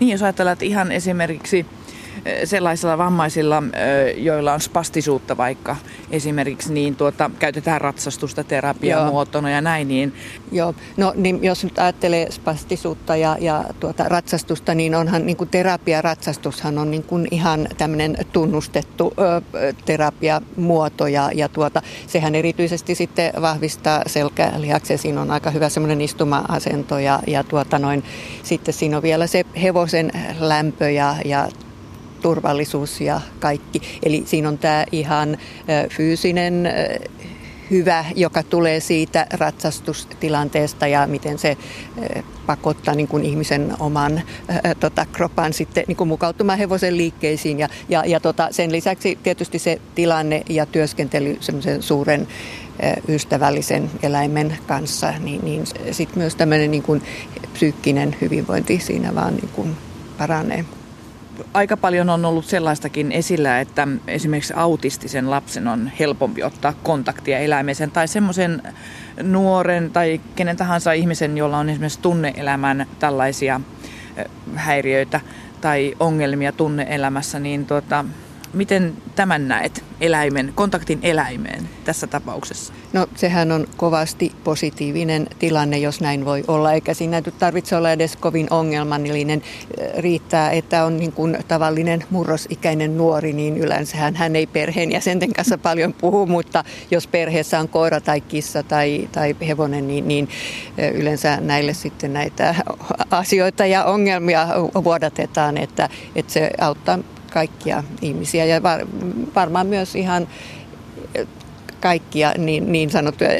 [0.00, 1.66] Niin, jos ajatellaan, että ihan esimerkiksi
[2.44, 3.62] sellaisilla vammaisilla,
[4.16, 5.76] joilla on spastisuutta vaikka
[6.10, 9.88] esimerkiksi, niin tuota, käytetään ratsastusta terapiamuotona ja näin.
[9.88, 10.14] Niin...
[10.52, 15.50] Joo, no niin jos nyt ajattelee spastisuutta ja, ja tuota, ratsastusta, niin onhan niin kuin
[15.50, 19.42] terapiaratsastushan on niin kuin ihan tämmöinen tunnustettu ö,
[19.84, 24.98] terapiamuoto ja, ja tuota, sehän erityisesti sitten vahvistaa selkälihaksen.
[24.98, 28.04] Siinä on aika hyvä semmoinen istuma-asento ja, ja tuota noin,
[28.42, 31.48] sitten siinä on vielä se hevosen lämpö ja, ja
[32.26, 33.82] turvallisuus ja kaikki.
[34.02, 35.38] Eli siinä on tämä ihan
[35.90, 36.68] fyysinen
[37.70, 41.56] hyvä, joka tulee siitä ratsastustilanteesta ja miten se
[42.46, 44.22] pakottaa niin kuin ihmisen oman
[44.80, 47.58] tota, kropan sitten niin kuin mukautumaan hevosen liikkeisiin.
[47.58, 52.28] Ja, ja, ja tota, sen lisäksi tietysti se tilanne ja työskentely semmoisen suuren
[53.08, 57.02] ystävällisen eläimen kanssa, niin, niin sitten myös tämmöinen niin kuin
[57.52, 59.76] psyykkinen hyvinvointi siinä vaan niin kuin
[60.18, 60.64] paranee
[61.54, 67.90] aika paljon on ollut sellaistakin esillä, että esimerkiksi autistisen lapsen on helpompi ottaa kontaktia eläimeen
[67.92, 68.62] tai semmoisen
[69.22, 73.60] nuoren tai kenen tahansa ihmisen, jolla on esimerkiksi tunneelämän tällaisia
[74.54, 75.20] häiriöitä
[75.60, 78.04] tai ongelmia tunneelämässä, niin tuota,
[78.56, 82.72] Miten tämän näet eläimen, kontaktin eläimeen tässä tapauksessa?
[82.92, 88.16] No sehän on kovasti positiivinen tilanne, jos näin voi olla, eikä siinä tarvitse olla edes
[88.16, 89.42] kovin ongelmallinen.
[89.98, 95.92] Riittää, että on niin kuin tavallinen murrosikäinen nuori, niin yleensä hän ei perheenjäsenten kanssa paljon
[95.92, 100.28] puhu, mutta jos perheessä on koira tai kissa tai, tai hevonen, niin, niin
[100.94, 102.54] yleensä näille sitten näitä
[103.10, 104.48] asioita ja ongelmia
[104.84, 106.98] vuodatetaan, että, että se auttaa
[107.36, 108.86] kaikkia ihmisiä ja var,
[109.34, 110.28] varmaan myös ihan
[111.80, 113.30] kaikkia niin, niin sanottuja,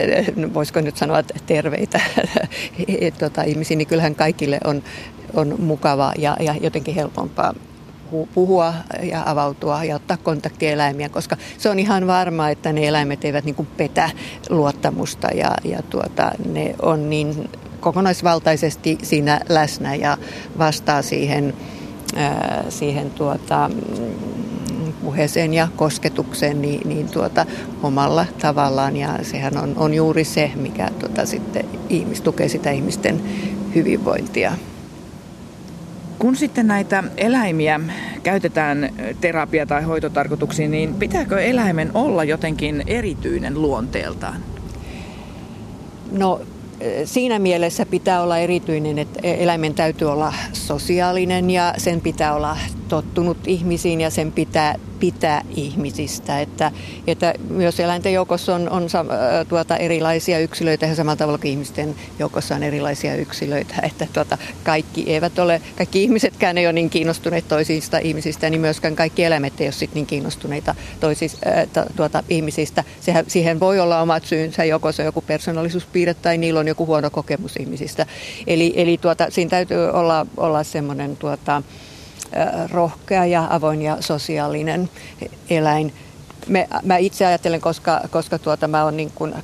[0.55, 2.01] voisiko nyt sanoa terveitä
[3.21, 4.83] tota, ihmisiä, niin kyllähän kaikille on,
[5.35, 7.55] on mukava ja, ja jotenkin helpompaa
[8.35, 13.25] puhua ja avautua ja ottaa kontaktia eläimiä, koska se on ihan varma, että ne eläimet
[13.25, 14.11] eivät niin kuin petä
[14.51, 20.19] luottamusta ja, ja tuota, ne on niin kokonaisvaltaisesti siinä läsnä ja
[20.59, 21.55] vastaa siihen
[22.69, 23.71] siihen tuota,
[25.03, 27.47] puheeseen ja kosketukseen niin, niin tuota,
[27.83, 28.97] omalla tavallaan.
[28.97, 33.23] Ja sehän on, on juuri se, mikä tuota, sitten ihmis, tukee sitä ihmisten
[33.75, 34.53] hyvinvointia.
[36.19, 37.81] Kun sitten näitä eläimiä
[38.23, 38.91] käytetään
[39.21, 44.41] terapia- tai hoitotarkoituksiin, niin pitääkö eläimen olla jotenkin erityinen luonteeltaan?
[46.13, 46.41] No
[47.05, 52.57] siinä mielessä pitää olla erityinen, että eläimen täytyy olla sosiaalinen ja sen pitää olla
[52.89, 56.41] tottunut ihmisiin ja sen pitää pitää ihmisistä.
[56.41, 56.73] Että,
[57.07, 58.87] että myös eläinten joukossa on, on
[59.49, 63.75] tuota, erilaisia yksilöitä ja samalla tavalla kuin ihmisten joukossa on erilaisia yksilöitä.
[63.93, 68.97] Että tuota, kaikki eivät ole, kaikki ihmisetkään ei ole niin kiinnostuneita toisista ihmisistä, niin myöskään
[68.97, 71.47] kaikki eläimet ei ole sit niin kiinnostuneita toisista,
[71.97, 72.85] tuota, ihmisistä.
[73.01, 76.87] Sehän, siihen voi olla omat syynsä, joko se on joku persoonallisuuspiirre tai niillä on joku
[76.87, 78.07] huono kokemus ihmisistä.
[78.47, 81.63] Eli, eli tuota, siinä täytyy olla, olla semmoinen tuota,
[82.71, 84.91] rohkea ja avoin ja sosiaalinen
[85.51, 85.93] eläin.
[86.49, 89.35] Me, mä itse ajattelen, koska, koska tuota, mä on niin kuin,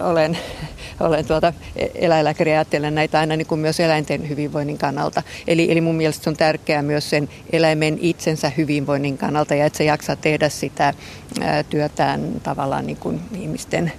[0.00, 0.38] olen,
[1.00, 1.52] olen tuota
[1.94, 5.22] eläinlääkäri ja ajattelen näitä aina niin kuin myös eläinten hyvinvoinnin kannalta.
[5.46, 9.76] Eli, eli mun mielestä se on tärkeää myös sen eläimen itsensä hyvinvoinnin kannalta ja että
[9.76, 10.94] se jaksaa tehdä sitä
[11.40, 13.92] ää, työtään tavallaan niin kuin ihmisten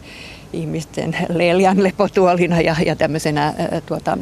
[0.54, 3.54] ihmisten leljan lepotuolina ja, ja tämmöisenä
[3.86, 4.18] tuota,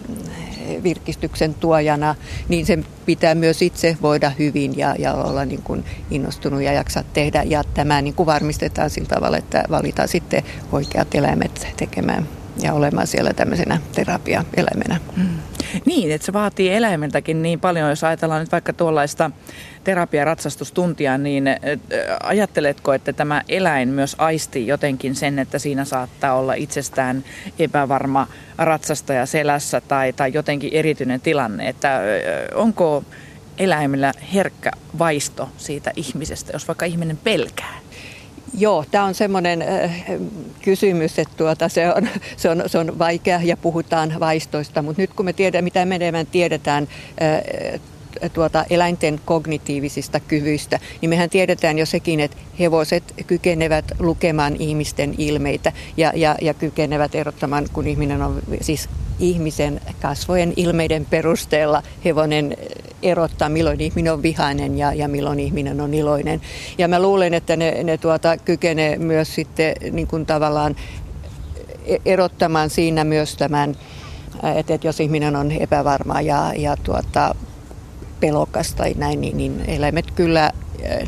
[0.84, 2.15] virkistyksen tuojana,
[2.50, 7.04] niin sen pitää myös itse voida hyvin ja, ja olla niin kuin innostunut ja jaksaa
[7.13, 7.44] tehdä.
[7.44, 13.08] Ja tämä niin kuin varmistetaan sillä tavalla, että valitaan sitten oikeat eläimet tekemään ja olemaan
[13.08, 15.00] siellä tämmöisenä terapiaeläimenä.
[15.18, 15.30] Mm.
[15.86, 19.32] Niin, että se vaatii eläimeltäkin niin paljon, jos ajatellaan nyt vaikka tuollaista
[19.84, 21.44] terapiaratsastustuntia, niin
[22.24, 27.24] ajatteletko, että tämä eläin myös aistii jotenkin sen, että siinä saattaa olla itsestään
[27.60, 32.02] epävarma ratsastaja selässä tai, tai jotenkin erityinen tilanne, että
[32.56, 33.04] onko
[33.58, 37.80] eläimellä herkkä vaisto siitä ihmisestä, jos vaikka ihminen pelkää?
[38.58, 40.06] Joo, tämä on semmoinen äh,
[40.62, 45.14] kysymys, että tuota, se, on, se, on, se on vaikea ja puhutaan vaistoista, mutta nyt
[45.14, 46.88] kun me tiedämme, mitä me enemmän tiedetään
[47.22, 47.82] äh,
[48.29, 55.71] tuota, eläinten kognitiivisista kyvyistä, niin mehän tiedetään jo sekin, että hevoset kykenevät lukemaan ihmisten ilmeitä
[55.97, 62.57] ja, ja, ja kykenevät erottamaan, kun ihminen on siis ihmisen kasvojen ilmeiden perusteella hevonen
[63.01, 66.41] erottaa, milloin ihminen on vihainen ja, ja milloin ihminen on iloinen.
[66.77, 70.75] Ja mä luulen, että ne, ne tuota, kykenee myös sitten niin kuin tavallaan
[71.86, 73.75] e-, erottamaan siinä myös tämän,
[74.55, 77.36] että, että jos ihminen on epävarma ja, ja tuota,
[78.21, 80.51] pelokas tai näin, niin, niin eläimet kyllä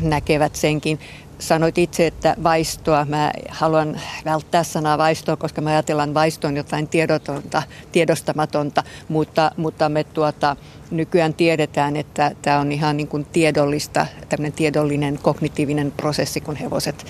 [0.02, 0.98] näkevät senkin
[1.38, 7.62] sanoit itse, että vaistoa, mä haluan välttää sanaa vaistoa, koska mä ajatellaan vaistoon jotain tiedotonta,
[7.92, 10.56] tiedostamatonta, mutta, mutta me tuota,
[10.90, 17.06] nykyään tiedetään, että tämä on ihan niin kuin tiedollista, tämmöinen tiedollinen kognitiivinen prosessi, kun hevoset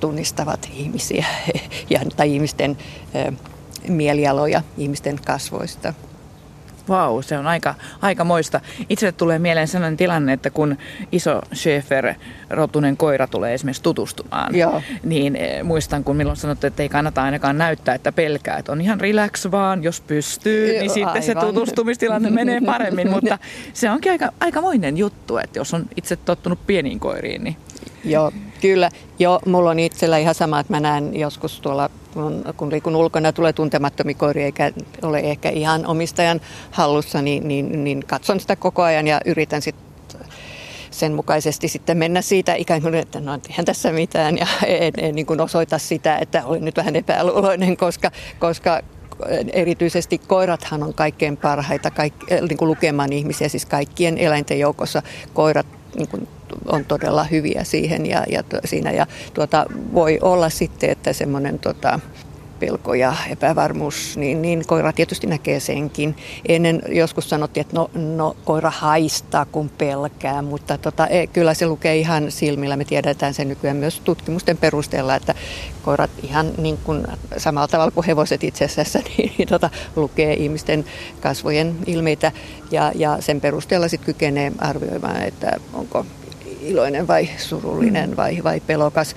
[0.00, 1.26] tunnistavat ihmisiä
[1.90, 2.76] ja, tai ihmisten
[3.88, 5.94] mielialoja ihmisten kasvoista.
[6.88, 8.60] Vau, se on aika, aika moista.
[8.88, 10.76] Itselle tulee mieleen sellainen tilanne, että kun
[11.12, 12.14] iso Schäfer
[12.50, 14.82] rotunen koira tulee esimerkiksi tutustumaan, Joo.
[15.02, 18.80] niin eh, muistan, kun milloin sanottu, että ei kannata ainakaan näyttää, että pelkää, että on
[18.80, 21.22] ihan relax vaan, jos pystyy, Joo, niin sitten aivan.
[21.22, 23.38] se tutustumistilanne menee paremmin, mutta
[23.72, 27.56] se onkin aika, aikamoinen juttu, että jos on itse tottunut pieniin koiriin, niin
[28.04, 28.90] Joo, kyllä.
[29.18, 33.32] Joo, mulla on itsellä ihan sama, että mä näen joskus tuolla, kun, kun liikun ulkona
[33.32, 36.40] tulee tuntemattomia koiria, eikä ole ehkä ihan omistajan
[36.70, 39.86] hallussa, niin, niin, niin katson sitä koko ajan ja yritän sitten
[40.90, 45.14] sen mukaisesti sitten mennä siitä ikään kuin, että no eihän tässä mitään ja en, en
[45.14, 48.80] niin kuin osoita sitä, että olin nyt vähän epäluuloinen, koska, koska
[49.52, 52.14] erityisesti koirathan on kaikkein parhaita kaik,
[52.48, 55.02] niin kuin lukemaan ihmisiä, siis kaikkien eläinten joukossa
[55.34, 55.66] koirat
[55.96, 56.28] niin kuin
[56.66, 58.90] on todella hyviä siihen ja, ja siinä.
[58.90, 62.00] Ja tuota, voi olla sitten, että semmoinen tota,
[62.58, 66.16] pelko ja epävarmuus, niin, niin koira tietysti näkee senkin.
[66.48, 71.66] Ennen joskus sanottiin, että no, no koira haistaa kun pelkää, mutta tota, e, kyllä se
[71.66, 72.76] lukee ihan silmillä.
[72.76, 75.34] Me tiedetään sen nykyään myös tutkimusten perusteella, että
[75.82, 80.84] koirat ihan niin kuin samalla tavalla kuin hevoset itse asiassa niin tota, lukee ihmisten
[81.20, 82.32] kasvojen ilmeitä
[82.70, 86.06] ja, ja sen perusteella sitten kykenee arvioimaan, että onko
[86.66, 89.14] iloinen vai surullinen vai, vai pelokas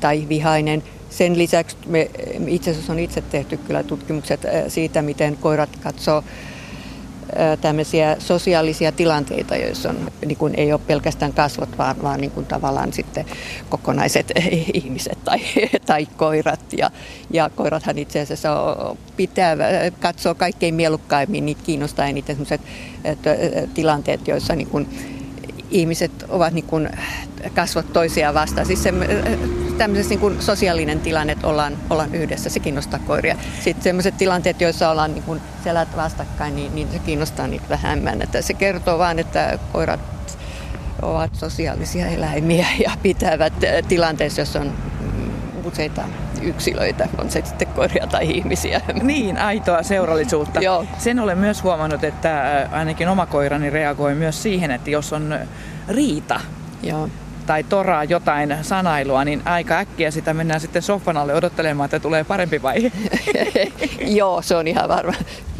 [0.00, 0.82] tai vihainen.
[1.10, 2.10] Sen lisäksi me
[2.46, 8.92] itse asiassa on itse tehty kyllä tutkimukset äh, siitä, miten koirat katsoo äh, tämmöisiä sosiaalisia
[8.92, 13.26] tilanteita, joissa on, niin kuin ei ole pelkästään kasvot, vaan, vaan niin kuin tavallaan sitten
[13.68, 14.32] kokonaiset
[14.82, 15.38] ihmiset tai,
[15.86, 16.72] tai koirat.
[16.72, 16.90] Ja,
[17.30, 18.50] ja koirathan itse asiassa
[19.16, 19.56] pitää
[20.00, 22.60] katsoa kaikkein mielukkaimmin, niitä kiinnostaa eniten sellaiset
[23.06, 24.88] äh, tilanteet, joissa niin kuin
[25.70, 26.90] ihmiset ovat niin kuin
[27.54, 28.66] kasvot toisiaan vastaan.
[28.66, 28.92] Siis se,
[29.78, 33.36] tämmöisessä niin kuin sosiaalinen tilanne, että ollaan, ollaan yhdessä, se kiinnostaa koiria.
[33.60, 38.22] Sitten sellaiset tilanteet, joissa ollaan niin kuin selät vastakkain, niin, niin se kiinnostaa niitä vähemmän.
[38.22, 40.00] Että se kertoo vain, että koirat
[41.02, 43.52] ovat sosiaalisia eläimiä ja pitävät
[43.88, 44.72] tilanteessa, jossa on
[45.64, 46.02] useita
[46.42, 48.80] yksilöitä, on se sitten koiria tai ihmisiä.
[49.02, 50.60] Niin, aitoa seurallisuutta.
[50.70, 50.84] Joo.
[50.98, 55.38] Sen olen myös huomannut, että ainakin oma koirani reagoi myös siihen, että jos on
[55.88, 56.40] riita,
[56.82, 57.08] Joo
[57.50, 62.24] tai toraa jotain sanailua, niin aika äkkiä sitä mennään sitten soffan alle odottelemaan, että tulee
[62.24, 62.92] parempi vaihe.
[64.18, 65.12] Joo, se on ihan varma.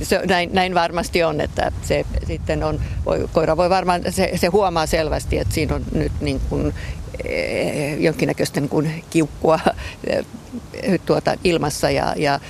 [0.03, 4.47] Se, näin, näin, varmasti on, että se sitten on, voi, koira voi varmaan, se, se
[4.47, 6.75] huomaa selvästi, että siinä on nyt niin kuin,
[7.99, 9.61] jonkinnäköistä niin kuin kiukkua
[10.07, 10.25] eh,
[11.07, 12.41] tuota, ilmassa ja, ja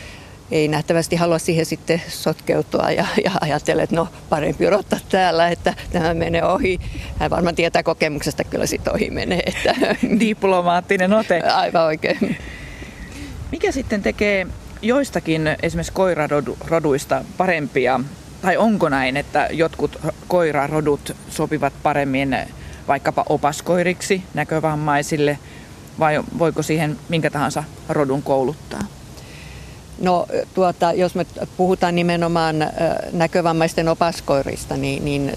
[0.51, 5.75] ei nähtävästi halua siihen sitten sotkeutua ja, ja ajatella, että no parempi odottaa täällä, että
[5.93, 6.81] tämä menee ohi.
[7.19, 9.43] Hän varmaan tietää kokemuksesta, kyllä sitten ohi menee.
[9.47, 9.75] Että...
[10.21, 11.41] Diplomaattinen ote.
[11.41, 12.37] Aivan oikein.
[13.53, 14.47] Mikä sitten tekee
[14.83, 18.01] joistakin esimerkiksi koiraroduista parempia,
[18.43, 22.37] tai onko näin, että jotkut koirarodut sopivat paremmin
[22.91, 25.39] vaikkapa opaskoiriksi näkövammaisille,
[25.99, 28.81] vai voiko siihen minkä tahansa rodun kouluttaa?
[30.01, 31.27] No tuota, jos me
[31.57, 32.57] puhutaan nimenomaan
[33.13, 35.33] näkövammaisten opaskoirista, niin, niin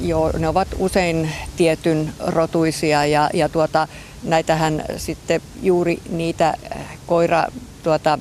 [0.00, 3.88] jo, ne ovat usein tietyn rotuisia ja, ja tuota,
[4.22, 6.54] näitähän sitten juuri niitä
[7.06, 7.44] koira
[7.84, 8.18] tuota,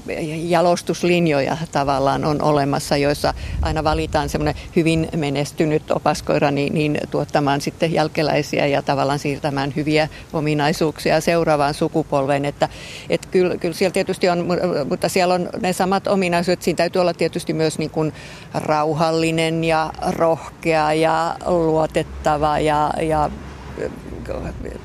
[0.48, 7.94] jalostuslinjoja tavallaan on olemassa, joissa aina valitaan semmoinen hyvin menestynyt opaskoira niin, niin tuottamaan sitten
[7.94, 12.46] jälkeläisiä ja tavallaan siirtämään hyviä ominaisuuksia seuraavaan sukupolveen.
[12.46, 12.70] Että,
[13.10, 14.48] et kyllä, kyllä siellä tietysti on,
[14.90, 16.62] mutta siellä on ne samat ominaisuudet.
[16.62, 18.14] Siinä täytyy olla tietysti myös niin kuin
[18.54, 23.30] rauhallinen ja rohkea ja luotettava ja, ja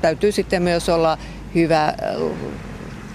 [0.01, 1.17] täytyy sitten myös olla
[1.55, 1.93] hyvä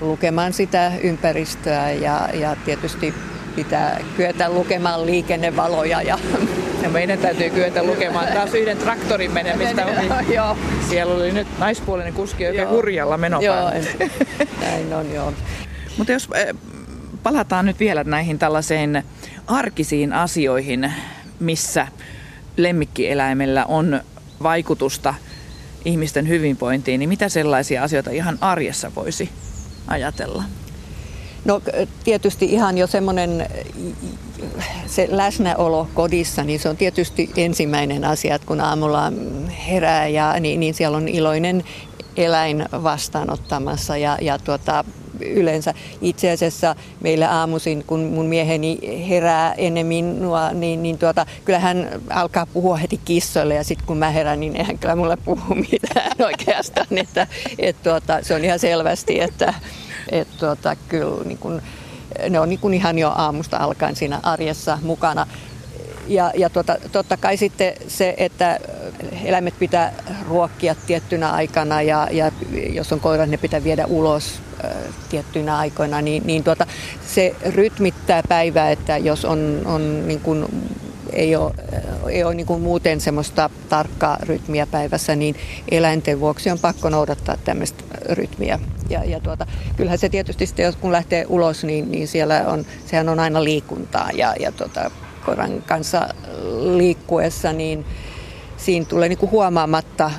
[0.04, 3.14] lukemaan sitä ympäristöä ja, ja tietysti
[3.56, 6.02] pitää kyetä lukemaan liikennevaloja.
[6.02, 6.18] Ja,
[6.82, 10.34] ja meidän täytyy kyetä lukemaan taas yhden traktorin menemistä ohi.
[10.34, 10.56] joo.
[10.88, 13.72] Siellä oli nyt naispuolinen kuski oikein hurjalla menopäällä.
[14.00, 14.08] Joo,
[14.60, 15.32] näin on joo.
[15.98, 16.54] Mutta jos eh,
[17.22, 19.02] palataan nyt vielä näihin tällaiseen
[19.46, 20.92] arkisiin asioihin,
[21.40, 21.86] missä
[22.56, 24.00] lemmikkieläimellä on
[24.42, 25.14] vaikutusta
[25.84, 29.30] ihmisten hyvinvointiin, niin mitä sellaisia asioita ihan arjessa voisi
[29.86, 30.44] ajatella?
[31.44, 31.60] No
[32.04, 33.48] tietysti ihan jo semmoinen
[34.86, 39.12] se läsnäolo kodissa, niin se on tietysti ensimmäinen asia, että kun aamulla
[39.68, 41.64] herää ja niin, niin siellä on iloinen
[42.16, 44.84] eläin vastaanottamassa ja, ja tuota,
[45.20, 51.58] yleensä itse asiassa meillä aamuisin, kun mun mieheni herää ennen minua, niin, niin tuota, kyllä
[51.58, 55.54] hän alkaa puhua heti kissoille ja sitten kun mä herään, niin eihän kyllä mulle puhu
[55.70, 56.98] mitään oikeastaan.
[56.98, 57.26] Että,
[57.58, 59.54] et tuota, se on ihan selvästi, että
[60.12, 61.62] et tuota, kyllä niin kun,
[62.30, 65.26] ne on niin kun ihan jo aamusta alkaen siinä arjessa mukana.
[66.08, 68.58] Ja, ja tuota, totta kai sitten se, että
[69.24, 69.92] eläimet pitää
[70.28, 72.32] ruokkia tiettynä aikana ja, ja
[72.72, 74.40] jos on koira, ne pitää viedä ulos
[75.08, 76.66] tiettyinä aikoina, niin, niin tuota,
[77.06, 80.46] se rytmittää päivää, että jos on, on niin kuin,
[81.12, 81.54] ei ole,
[82.08, 85.36] ei ole niin kuin muuten semmoista tarkkaa rytmiä päivässä, niin
[85.70, 88.58] eläinten vuoksi on pakko noudattaa tämmöistä rytmiä.
[88.90, 93.08] Ja, ja tuota, kyllähän se tietysti sitten, kun lähtee ulos, niin, niin siellä on, sehän
[93.08, 94.90] on aina liikuntaa ja, ja tuota,
[95.24, 96.08] koiran kanssa
[96.76, 97.84] liikkuessa, niin
[98.56, 100.10] siinä tulee niin kuin huomaamatta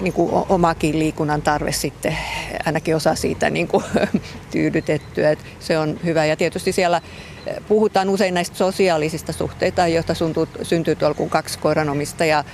[0.00, 2.18] niin kuin omakin liikunnan tarve sitten,
[2.66, 3.84] ainakin osa siitä niin kuin
[4.52, 5.30] tyydytettyä.
[5.30, 6.24] Että se on hyvä.
[6.24, 7.00] Ja tietysti siellä
[7.46, 12.44] eh, puhutaan usein näistä sosiaalisista suhteita, joista syntyy, syntyy tuolla kun kaksi koiranomistajaa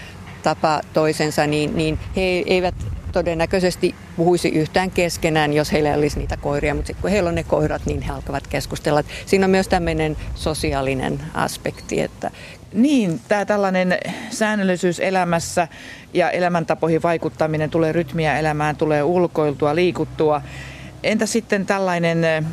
[0.42, 2.74] tapa toisensa, niin, niin he eivät
[3.12, 7.42] todennäköisesti puhuisi yhtään keskenään, jos heillä olisi niitä koiria, mutta sitten kun heillä on ne
[7.42, 9.02] koirat, niin he alkavat keskustella.
[9.26, 12.30] Siinä on myös tämmöinen sosiaalinen aspekti, että
[12.72, 13.98] niin, tämä tällainen
[14.30, 15.68] säännöllisyys elämässä
[16.14, 20.42] ja elämäntapoihin vaikuttaminen, tulee rytmiä elämään, tulee ulkoiltua, liikuttua.
[21.02, 22.46] Entä sitten tällainen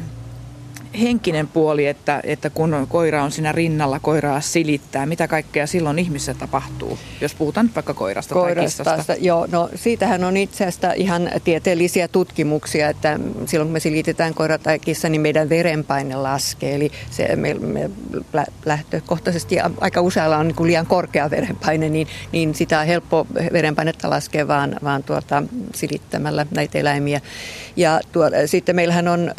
[1.02, 6.34] henkinen puoli, että, että kun koira on siinä rinnalla, koiraa silittää, mitä kaikkea silloin ihmisessä
[6.34, 9.26] tapahtuu, jos puhutaan vaikka koirasta, koirasta tai kissasta?
[9.26, 14.58] Joo, no siitähän on itse asiassa ihan tieteellisiä tutkimuksia, että silloin kun me silitetään koira
[14.58, 16.76] tai kissa, niin meidän verenpaine laskee.
[16.76, 17.90] Eli se me, me
[18.66, 24.10] lähtökohtaisesti aika usealla on niin kuin liian korkea verenpaine, niin, niin sitä on helppo verenpainetta
[24.10, 25.44] laskea vaan, vaan tuota,
[25.76, 27.22] silittämällä näitä eläimiä.
[27.76, 29.32] Ja tuo, sitten meillähän on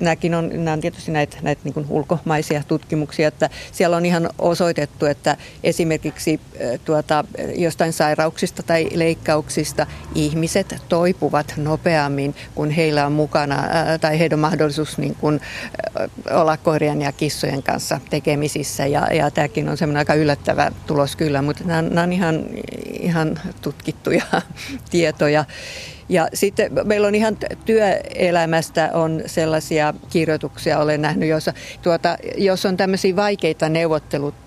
[0.00, 4.30] nämäkin on, nämä on tietysti näitä, näitä niin kuin ulkomaisia tutkimuksia, että siellä on ihan
[4.38, 6.40] osoitettu, että esimerkiksi
[6.84, 7.24] tuota,
[7.56, 13.64] jostain sairauksista tai leikkauksista ihmiset toipuvat nopeammin, kun heillä on mukana
[14.00, 15.40] tai heidän on mahdollisuus niin kuin,
[16.30, 18.86] olla koirien ja kissojen kanssa tekemisissä.
[18.86, 22.46] Ja, ja tämäkin on semmoinen aika yllättävä tulos kyllä, mutta nämä, nämä on ihan,
[23.00, 24.24] ihan tutkittuja
[24.90, 25.44] tietoja.
[26.08, 32.76] Ja sitten meillä on ihan työelämästä on sellaisia kirjoituksia, olen nähnyt, joissa tuota, jos on
[32.76, 33.68] tämmöisiä vaikeita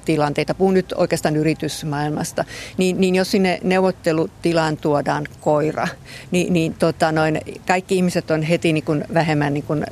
[0.07, 2.45] neuvottelutilanteita, puhun nyt oikeastaan yritysmaailmasta,
[2.77, 5.87] niin, niin jos sinne neuvottelutilaan tuodaan koira,
[6.31, 9.85] niin, niin tota noin, kaikki ihmiset on heti niin kuin vähemmän niin kuin,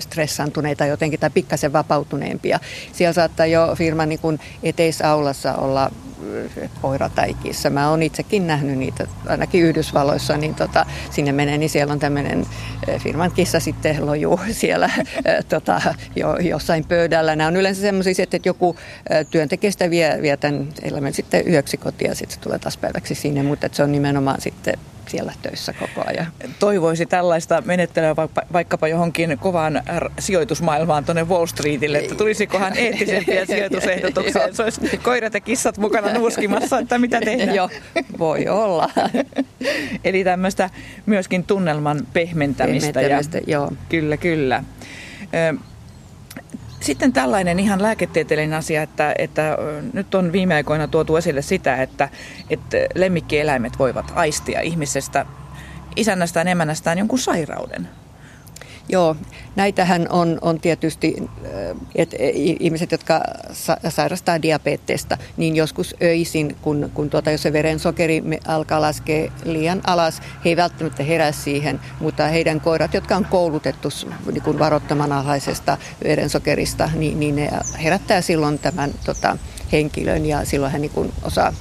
[0.00, 2.60] stressantuneita jotenkin tai pikkasen vapautuneempia.
[2.92, 5.90] Siellä saattaa jo firman niin kuin eteisaulassa olla
[6.82, 7.70] koira tai kissa.
[7.70, 12.46] Mä oon itsekin nähnyt niitä, ainakin Yhdysvalloissa, niin tota, sinne menee, niin siellä on tämmöinen
[12.98, 14.90] firman kissa sitten lojuu siellä
[15.48, 15.82] tota,
[16.16, 17.36] jo, jossain pöydällä.
[17.36, 18.76] Nämä on yleensä semmoisia, että joku
[19.30, 23.42] työntekijästä vie, vie tämän elämän sitten yöksi kotiin ja sitten se tulee taas päiväksi sinne,
[23.42, 24.74] mutta se on nimenomaan sitten
[25.08, 26.26] siellä töissä koko ajan.
[26.58, 28.16] Toivoisi tällaista menettelyä
[28.52, 29.82] vaikkapa johonkin kovaan
[30.18, 36.12] sijoitusmaailmaan tuonne Wall Streetille, että tulisikohan eettisempiä sijoitusehdotuksia, että se olisi koirat ja kissat mukana
[36.12, 37.56] nuuskimassa, että mitä tehdään.
[37.56, 37.70] Joo,
[38.18, 38.90] voi olla.
[40.04, 40.70] Eli tämmöistä
[41.06, 42.92] myöskin tunnelman pehmentämistä.
[42.92, 43.72] pehmentämistä ja, joo.
[43.88, 44.64] Kyllä, kyllä.
[46.88, 49.58] Sitten tällainen ihan lääketieteellinen asia, että, että
[49.92, 52.08] nyt on viime aikoina tuotu esille sitä, että,
[52.50, 55.26] että lemmikkieläimet voivat aistia ihmisestä,
[55.96, 57.88] isännästään, emännästään jonkun sairauden.
[58.88, 59.16] Joo,
[59.56, 61.16] näitähän on, on tietysti,
[61.94, 62.16] että
[62.60, 63.20] ihmiset, jotka
[63.88, 70.20] sairastaa diabeteesta, niin joskus öisin, kun, kun tuota, jos se verensokeri alkaa laskea liian alas,
[70.44, 73.88] he ei välttämättä herää siihen, mutta heidän koirat, jotka on koulutettu
[74.32, 77.50] niin kuin varoittaman alhaisesta verensokerista, niin, niin ne
[77.82, 79.38] herättää silloin tämän tota,
[79.72, 81.52] henkilön ja silloin hän niin kuin osaa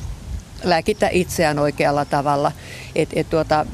[0.63, 2.52] lääkittää itseään oikealla tavalla.
[2.96, 3.66] Et, et tuota,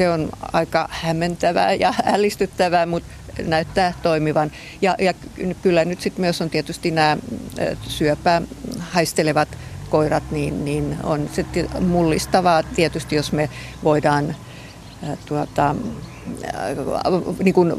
[0.00, 3.08] se on aika hämmentävää ja ällistyttävää, mutta
[3.44, 4.52] näyttää toimivan.
[4.82, 5.14] Ja, ja
[5.62, 7.16] kyllä nyt sitten myös on tietysti nämä
[7.82, 8.42] syöpää
[8.78, 9.48] haistelevat
[9.90, 13.50] koirat, niin, niin on sitten mullistavaa tietysti, jos me
[13.84, 14.36] voidaan
[15.26, 15.74] tuota,
[17.42, 17.72] niin kuin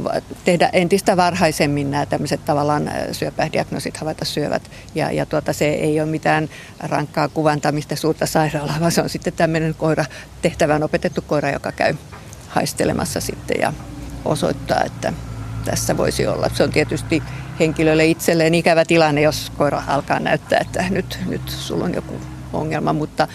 [0.46, 4.72] tehdä entistä varhaisemmin nämä tämmöiset tavallaan syöpädiagnoosit havaita syövät.
[4.96, 6.50] Ja, ja tuota, se ei ole mitään
[6.80, 10.06] rankkaa kuvantamista suurta sairaalaa, vaan se on sitten tämmöinen koira,
[10.42, 11.96] tehtävään opetettu koira, joka käy
[12.48, 13.74] haistelemassa sitten ja
[14.26, 15.14] osoittaa, että
[15.66, 16.50] tässä voisi olla.
[16.54, 17.24] Se on tietysti
[17.60, 22.14] henkilölle itselleen ikävä tilanne, jos koira alkaa näyttää, että nyt, nyt sulla on joku
[22.54, 23.28] ongelma, mutta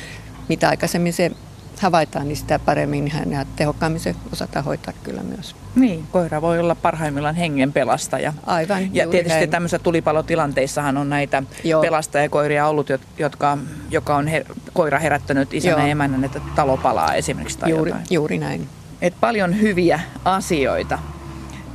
[0.48, 1.30] mitä aikaisemmin se
[1.80, 5.56] havaitaan, niin sitä paremmin ja tehokkaammin se osataan hoitaa kyllä myös.
[5.74, 8.32] Niin, koira voi olla parhaimmillaan hengen pelastaja.
[8.46, 9.50] Aivan, Ja tietysti näin.
[9.50, 11.82] tämmöisissä tulipalotilanteissahan on näitä Joo.
[11.82, 13.58] pelastajakoiria ollut, jotka,
[13.90, 18.06] joka on her, koira herättänyt isänä ja emännän, että talo palaa esimerkiksi tai juuri, jotain.
[18.10, 18.68] Juuri näin.
[19.02, 20.98] Et paljon hyviä asioita.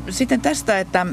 [0.10, 1.06] Sitten tästä, että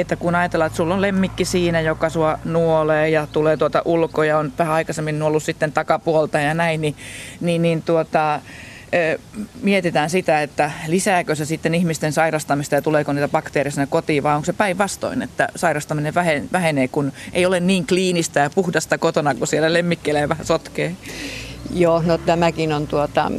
[0.00, 4.24] että kun ajatellaan, että sulla on lemmikki siinä, joka sua nuolee ja tulee tuota ulkoa
[4.24, 6.96] ja on vähän aikaisemmin nuollut sitten takapuolta ja näin, niin,
[7.40, 8.40] niin, niin tuota,
[9.62, 14.44] mietitään sitä, että lisääkö se sitten ihmisten sairastamista ja tuleeko niitä bakteereja kotiin, vai onko
[14.44, 16.14] se päinvastoin, että sairastaminen
[16.52, 20.96] vähenee, kun ei ole niin kliinistä ja puhdasta kotona, kun siellä lemmikkeellä vähän sotkee?
[21.74, 23.32] Joo, no tämäkin on tuota,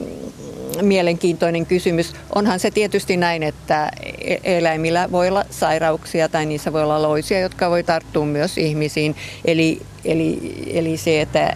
[0.82, 2.14] mielenkiintoinen kysymys.
[2.36, 7.40] Onhan se tietysti näin, että e- eläimillä voi olla sairauksia tai niissä voi olla loisia,
[7.40, 9.16] jotka voi tarttua myös ihmisiin.
[9.46, 11.54] Eli, eli, eli se, että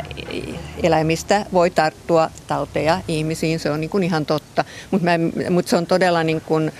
[0.83, 4.65] eläimistä voi tarttua tauteja ihmisiin, se on niin kuin ihan totta.
[4.91, 5.07] Mutta
[5.49, 6.71] mut se on todella niin kuin,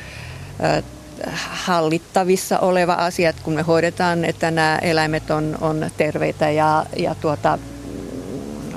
[1.49, 7.59] hallittavissa oleva asia, kun me hoidetaan, että nämä eläimet on, on terveitä ja, ja tuota,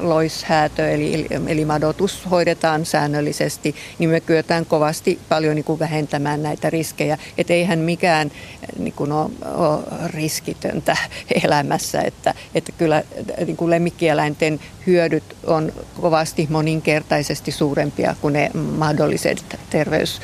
[0.00, 6.70] loishäätö eli, eli madotus hoidetaan säännöllisesti, niin me kyetään kovasti paljon niin kuin vähentämään näitä
[6.70, 7.18] riskejä.
[7.38, 8.30] Että eihän mikään
[8.78, 10.96] niin kuin ole, ole riskitöntä
[11.44, 13.02] elämässä, että, että kyllä
[13.46, 20.20] niin kuin lemmikkieläinten hyödyt on kovasti moninkertaisesti suurempia kuin ne mahdolliset terveys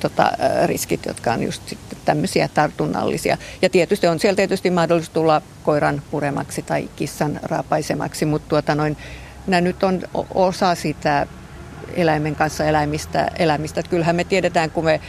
[0.00, 0.32] tota,
[0.66, 3.36] riskit, jotka on just sitten tämmöisiä tartunnallisia.
[3.62, 8.96] Ja tietysti on siellä tietysti mahdollista tulla koiran puremaksi tai kissan raapaisemaksi, mutta tuota noin,
[9.46, 10.02] nämä nyt on
[10.34, 11.26] osa sitä
[11.94, 13.80] eläimen kanssa eläimistä, elämistä.
[13.80, 15.00] Että kyllähän me tiedetään, kun me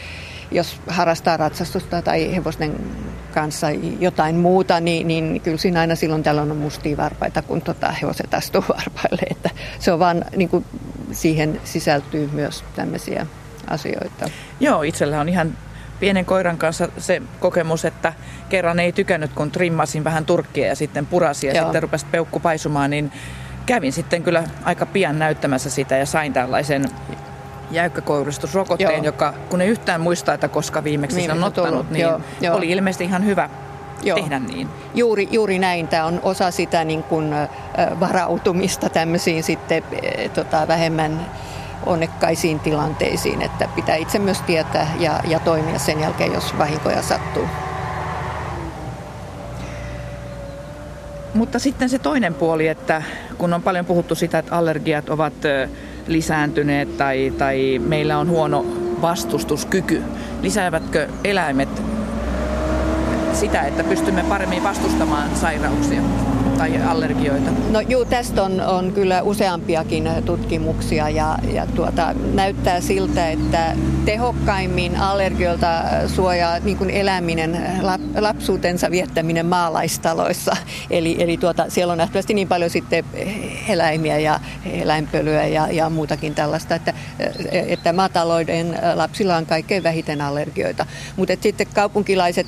[0.51, 2.75] jos harrastaa ratsastusta tai hevosten
[3.33, 3.67] kanssa
[3.99, 8.33] jotain muuta, niin, niin kyllä siinä aina silloin täällä on mustia varpaita, kun tota hevoset
[8.33, 9.21] astuu varpaille.
[9.31, 9.49] Että
[9.79, 10.65] se on vaan, niin kuin
[11.11, 13.27] siihen sisältyy myös tämmöisiä
[13.69, 14.29] asioita.
[14.59, 15.57] Joo, itsellä on ihan
[15.99, 18.13] pienen koiran kanssa se kokemus, että
[18.49, 21.63] kerran ei tykännyt, kun trimmasin vähän turkkia ja sitten purasi ja Joo.
[21.63, 23.11] sitten rupesi peukku paisumaan, niin
[23.65, 26.85] kävin sitten kyllä aika pian näyttämässä sitä ja sain tällaisen
[27.71, 31.89] jäykkäkouristusrokotteen, joka kun ei yhtään muista, että koska viimeksi niin, sen on ottanut, tullut.
[31.91, 32.55] niin Joo, jo.
[32.55, 33.49] oli ilmeisesti ihan hyvä
[34.03, 34.17] Joo.
[34.17, 34.69] tehdä niin.
[34.95, 35.87] Juuri, juuri näin.
[35.87, 37.35] Tämä on osa sitä niin kuin,
[37.99, 39.83] varautumista tämmöisiin sitten
[40.33, 41.25] tota, vähemmän
[41.85, 47.47] onnekkaisiin tilanteisiin, että pitää itse myös tietää ja, ja toimia sen jälkeen, jos vahinkoja sattuu.
[51.33, 53.03] Mutta sitten se toinen puoli, että
[53.37, 55.33] kun on paljon puhuttu sitä, että allergiat ovat
[56.07, 58.65] lisääntyneet tai, tai meillä on huono
[59.01, 60.03] vastustuskyky,
[60.41, 61.81] lisäävätkö eläimet
[63.33, 66.01] sitä, että pystymme paremmin vastustamaan sairauksia?
[66.57, 67.51] Tai allergioita?
[67.71, 74.95] No juu, tästä on, on kyllä useampiakin tutkimuksia ja, ja tuota, näyttää siltä, että tehokkaimmin
[74.95, 80.57] allergioilta suojaa niin kuin eläminen, lap, lapsuutensa viettäminen maalaistaloissa.
[80.89, 83.05] Eli, eli tuota, siellä on nähtävästi niin paljon sitten
[83.67, 86.93] eläimiä ja eläinpölyä ja, ja muutakin tällaista, että,
[87.51, 90.85] että maatalouden lapsilla on kaikkein vähiten allergioita.
[91.15, 92.47] Mutta sitten kaupunkilaiset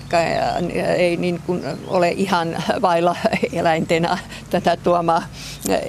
[0.97, 3.16] ei niin kuin ole ihan vailla
[3.53, 4.18] eläinten aina
[4.50, 5.24] tätä tuomaa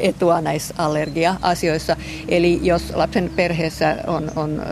[0.01, 1.97] etua näissä allergia-asioissa.
[2.29, 4.63] Eli jos lapsen perheessä on, on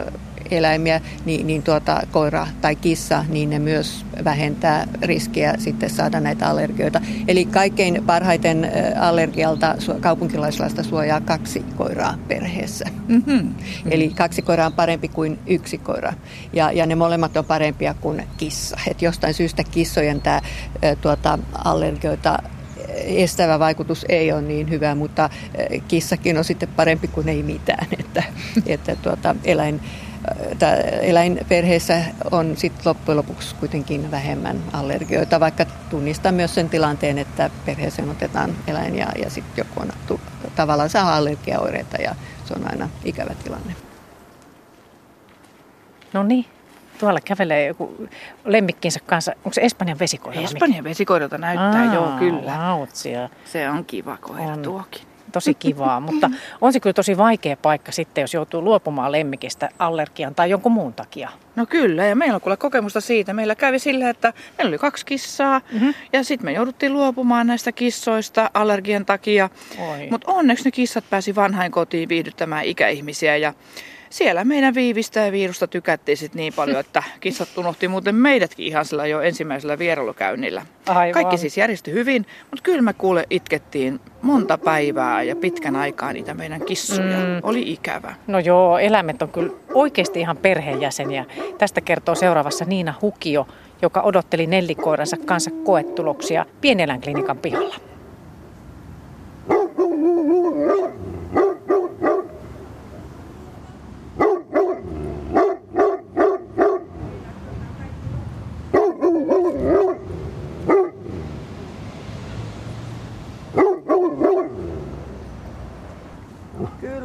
[0.50, 6.48] eläimiä, niin, niin tuota, koira tai kissa, niin ne myös vähentää riskiä sitten saada näitä
[6.48, 7.00] allergioita.
[7.28, 8.70] Eli kaikkein parhaiten
[9.00, 12.84] allergialta kaupunkilaislaista suojaa kaksi koiraa perheessä.
[13.08, 13.54] Mm-hmm.
[13.90, 16.12] Eli kaksi koiraa on parempi kuin yksi koira.
[16.52, 18.76] Ja, ja ne molemmat on parempia kuin kissa.
[18.90, 20.40] Et jostain syystä kissojen tämä
[21.00, 22.38] tuota, allergioita
[23.04, 27.86] estävä vaikutus ei ole niin hyvä, mutta eh, kissakin on sitten parempi kuin ei mitään.
[28.00, 28.22] Että,
[28.66, 29.80] että tuota, eläin,
[30.62, 37.50] eh, eläinperheessä on sitten loppujen lopuksi kuitenkin vähemmän allergioita, vaikka tunnistaa myös sen tilanteen, että
[37.66, 40.18] perheeseen otetaan eläin ja, ja sitten joku on
[40.56, 43.74] tavallaan saa allergiaoireita ja se on aina ikävä tilanne.
[46.12, 46.44] No niin,
[46.98, 48.08] tuolla kävelee joku
[48.44, 49.32] lemmikkinsä kanssa.
[49.36, 50.40] Onko se Espanjan vesikoira?
[50.40, 52.58] Espanjan vesikoirilta näyttää, Aa, joo kyllä.
[52.58, 53.28] Lautsia.
[53.44, 54.62] Se on kiva koira on.
[54.62, 55.02] tuokin.
[55.32, 56.30] Tosi kivaa, mutta
[56.60, 60.94] on se kyllä tosi vaikea paikka sitten, jos joutuu luopumaan lemmikistä allergian tai jonkun muun
[60.94, 61.30] takia.
[61.56, 63.32] No kyllä, ja meillä on kuule kokemusta siitä.
[63.32, 65.94] Meillä kävi sillä, että meillä oli kaksi kissaa, mm-hmm.
[66.12, 69.50] ja sitten me jouduttiin luopumaan näistä kissoista allergian takia.
[70.10, 73.54] Mutta onneksi ne kissat pääsi vanhain kotiin viihdyttämään ikäihmisiä, ja
[74.10, 78.84] siellä meidän viivistä ja viirusta tykättiin sit niin paljon, että kissat unohti muuten meidätkin ihan
[78.84, 80.66] sillä jo ensimmäisellä vierailukäynnillä.
[80.86, 81.12] Aivan.
[81.12, 86.34] Kaikki siis järjestyi hyvin, mutta kyllä me kuule itkettiin monta päivää ja pitkän aikaa niitä
[86.34, 87.16] meidän kissoja.
[87.16, 87.40] Mm.
[87.42, 88.14] Oli ikävä.
[88.26, 91.24] No joo, eläimet on kyllä oikeasti ihan perheenjäseniä.
[91.58, 93.48] Tästä kertoo seuraavassa Niina Hukio,
[93.82, 97.76] joka odotteli nellikoiransa kanssa koetuloksia pieneläinklinikan pihalla.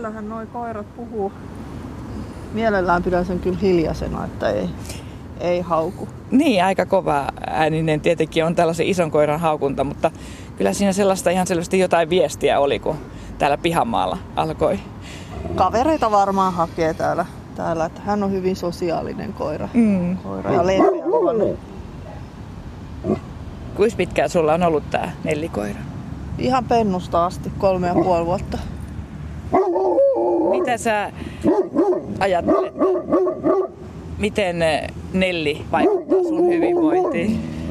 [0.04, 1.32] kyllähän noi koirat puhuu.
[2.54, 4.70] Mielellään pidän sen kyllä hiljaisena, että ei,
[5.40, 6.08] ei hauku.
[6.32, 10.12] Niin, aika kova ääninen tietenkin on tällaisen ison koiran haukunta, mutta
[10.58, 12.96] kyllä siinä sellaista ihan selvästi jotain viestiä oli, kun
[13.38, 14.80] täällä pihamaalla alkoi.
[15.56, 17.26] Kavereita varmaan hakee täällä,
[17.56, 19.70] täällä että hän on hyvin sosiaalinen koira.
[19.74, 20.18] Mm.
[20.18, 21.04] koira ja lempeä
[23.76, 25.80] Kuinka pitkään sulla on ollut tämä nellikoira?
[26.38, 28.58] Ihan pennusta asti, kolme ja puoli vuotta.
[30.64, 31.12] Mitä sä
[32.20, 32.74] ajattelet?
[34.18, 37.66] Miten eh, Nelli vaikuttaa sun hyvinvointiin?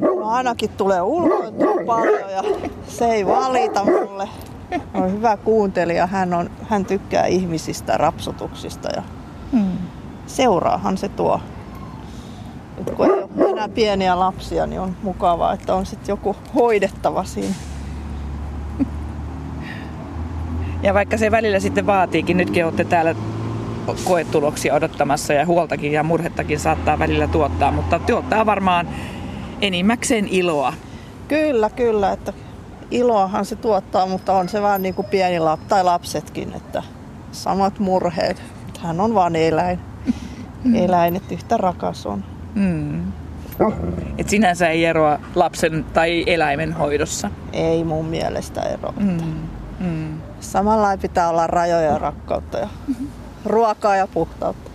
[0.00, 2.42] No ainakin tulee ulkoiltua paljon ja
[2.88, 4.28] se ei valita mulle.
[4.94, 6.06] On hyvä kuuntelija.
[6.06, 9.02] Hän, on, hän tykkää ihmisistä, rapsutuksista ja
[9.52, 9.78] hmm.
[10.26, 11.40] seuraahan se tuo.
[12.78, 17.24] Et kun ei ole enää pieniä lapsia, niin on mukavaa, että on sitten joku hoidettava
[17.24, 17.54] siinä.
[20.82, 23.14] Ja vaikka se välillä sitten vaatiikin, nytkin olette täällä
[24.04, 28.88] koetuloksia odottamassa ja huoltakin ja murhettakin saattaa välillä tuottaa, mutta tuottaa varmaan
[29.62, 30.72] enimmäkseen iloa.
[31.28, 32.32] Kyllä, kyllä, että
[32.90, 36.82] iloahan se tuottaa, mutta on se vähän niin kuin pieni lap, tai lapsetkin, että
[37.32, 38.42] samat murheet.
[38.80, 39.78] Hän on vain eläin.
[40.64, 40.74] Mm.
[40.74, 42.24] Eläin, että yhtä rakas on.
[42.54, 43.12] Mm.
[44.18, 47.30] Et sinänsä ei eroa lapsen tai eläimen hoidossa?
[47.52, 48.94] Ei mun mielestä eroa.
[49.00, 49.18] Mm.
[49.80, 50.29] Mm.
[50.40, 52.68] Samalla pitää olla rajoja ja rakkautta ja
[53.44, 54.70] ruokaa ja puhtautta.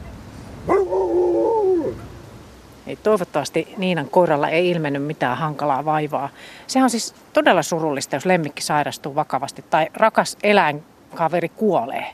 [2.88, 6.30] Ei, toivottavasti Niinan koiralla ei ilmennyt mitään hankalaa vaivaa.
[6.68, 12.06] Se on siis todella surullista, jos lemmikki sairastuu vakavasti tai rakas eläinkaveri kuolee.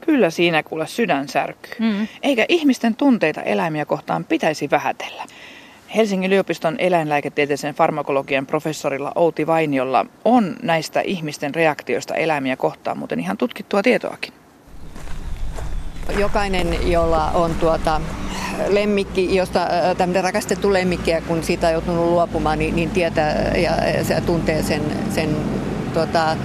[0.00, 1.74] Kyllä siinä kuule sydän särkyy.
[1.78, 2.08] Mm.
[2.22, 5.24] Eikä ihmisten tunteita eläimiä kohtaan pitäisi vähätellä.
[5.96, 13.36] Helsingin yliopiston eläinlääketieteellisen farmakologian professorilla Outi Vainiolla on näistä ihmisten reaktioista eläimiä kohtaan muuten ihan
[13.36, 14.32] tutkittua tietoakin.
[16.18, 18.00] Jokainen, jolla on tuota
[18.68, 19.66] lemmikki, josta
[19.98, 23.72] tämmöinen rakastettu lemmikki, ja kun siitä on joutunut luopumaan, niin, niin tietää ja,
[24.14, 25.36] ja tuntee sen, sen
[25.94, 26.36] tuota,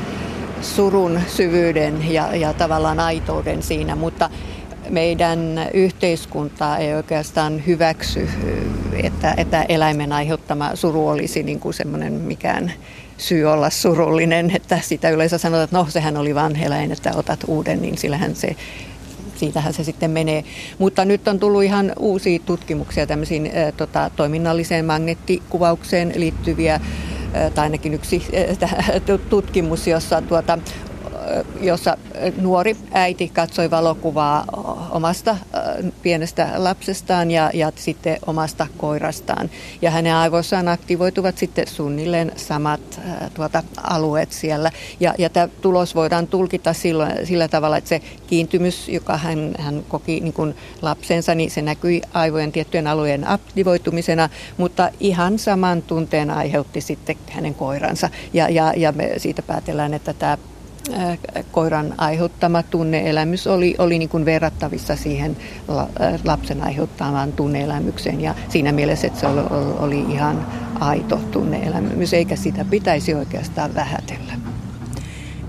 [0.62, 4.30] surun syvyyden ja, ja tavallaan aitouden siinä, mutta
[4.90, 8.30] meidän yhteiskunta ei oikeastaan hyväksy,
[9.04, 12.74] että, että eläimen aiheuttama suru olisi niin kuin semmoinen mikään
[13.18, 17.40] syy olla surullinen, että sitä yleensä sanotaan, että no sehän oli vain eläin, että otat
[17.48, 18.56] uuden, niin sillähän se
[19.36, 20.44] siitähän se sitten menee.
[20.78, 26.80] Mutta nyt on tullut ihan uusia tutkimuksia tämmöisiin tota, toiminnalliseen magneettikuvaukseen liittyviä
[27.56, 28.28] tai ainakin yksi
[29.30, 30.60] tutkimus, jossa tuota,
[31.62, 31.98] jossa
[32.42, 34.46] nuori äiti katsoi valokuvaa
[34.92, 35.38] omasta
[36.02, 39.50] pienestä lapsestaan ja, ja sitten omasta koirastaan.
[39.82, 43.02] Ja hänen aivoissaan aktivoituvat sitten suunnilleen samat
[43.34, 44.72] tuota, alueet siellä.
[45.00, 49.84] Ja, ja tämä tulos voidaan tulkita silloin, sillä tavalla, että se kiintymys, joka hän, hän
[49.90, 56.32] koki niin kuin lapsensa, niin se näkyi aivojen tiettyjen alueen aktivoitumisena, mutta ihan saman tunteen
[56.32, 58.10] aiheutti sitten hänen koiransa.
[58.34, 60.38] Ja, ja, ja me siitä päätellään, että tämä
[61.52, 65.38] koiran aiheuttama tunneelämys oli, oli niin kuin verrattavissa siihen
[66.24, 69.42] lapsen aiheuttamaan tunneelämykseen ja siinä mielessä, että se oli,
[69.80, 70.46] oli ihan
[70.80, 74.34] aito tunneelämys, eikä sitä pitäisi oikeastaan vähätellä.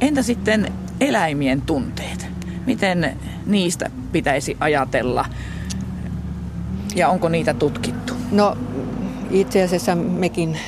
[0.00, 2.26] Entä sitten eläimien tunteet?
[2.66, 3.16] Miten
[3.46, 5.24] niistä pitäisi ajatella
[6.94, 8.14] ja onko niitä tutkittu?
[8.30, 8.56] No
[9.30, 10.58] itse asiassa mekin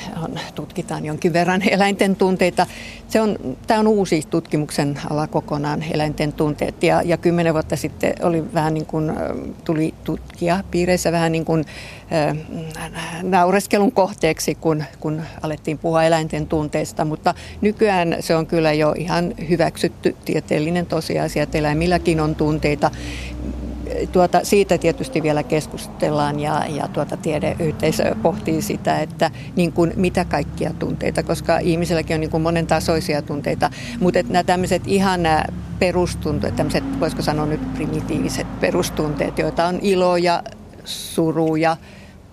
[0.55, 2.65] tutkitaan jonkin verran eläinten tunteita.
[3.07, 3.37] Se on,
[3.67, 6.83] tämä on uusi tutkimuksen ala kokonaan, eläinten tunteet.
[6.83, 9.11] Ja, ja kymmenen vuotta sitten oli vähän niin kuin,
[9.65, 11.65] tuli tutkija piireissä vähän niin kuin
[12.13, 12.37] äh,
[13.23, 17.05] naureskelun kohteeksi, kun, kun alettiin puhua eläinten tunteista.
[17.05, 22.91] Mutta nykyään se on kyllä jo ihan hyväksytty tieteellinen tosiasia, että eläimilläkin on tunteita
[24.11, 30.25] tuota, siitä tietysti vielä keskustellaan ja, ja tuota, tiedeyhteisö pohtii sitä, että niin kuin, mitä
[30.25, 33.69] kaikkia tunteita, koska ihmisilläkin on niin kuin monen tasoisia tunteita,
[33.99, 35.45] mutta että nämä tämmöiset ihan nämä
[35.79, 40.43] perustunteet, tämmöiset voisiko sanoa nyt primitiiviset perustunteet, joita on ilo ja
[40.85, 41.77] suru ja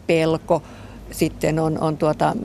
[0.06, 0.62] pelko,
[1.10, 2.36] sitten on, on tuota,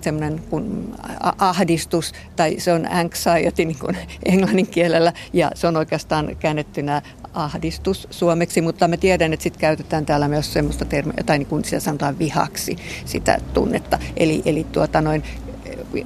[0.00, 0.94] semmoinen kuin
[1.38, 3.96] ahdistus, tai se on anxiety niin kuin
[4.26, 7.02] englannin kielellä, ja se on oikeastaan käännettynä
[7.34, 11.64] ahdistus suomeksi, mutta me tiedän, että sitten käytetään täällä myös semmoista termiä, tai niin kuin
[11.64, 13.98] sitä sanotaan vihaksi, sitä tunnetta.
[14.16, 15.22] Eli, eli tuota noin,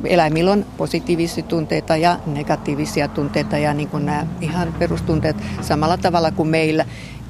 [0.04, 6.30] eläimillä on positiivisia tunteita ja negatiivisia tunteita ja niin kuin nämä ihan perustunteet samalla tavalla
[6.30, 6.84] kuin meillä.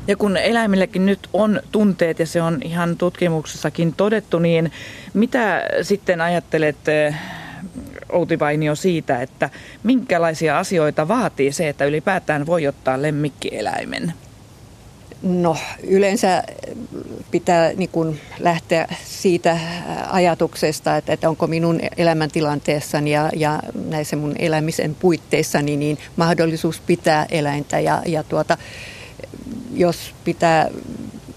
[0.06, 4.72] Ja kun eläimilläkin nyt on tunteet ja se on ihan tutkimuksessakin todettu, niin
[5.14, 6.76] mitä sitten ajattelet
[8.12, 9.50] Outi Vainio siitä, että
[9.82, 14.12] minkälaisia asioita vaatii se, että ylipäätään voi ottaa lemmikkieläimen?
[15.22, 16.42] No yleensä
[17.30, 19.58] pitää niin kuin lähteä siitä
[20.10, 27.26] ajatuksesta, että, että onko minun elämäntilanteessani ja, ja näissä mun elämisen puitteissani niin mahdollisuus pitää
[27.30, 27.80] eläintä.
[27.80, 28.58] Ja, ja tuota,
[29.72, 30.68] jos pitää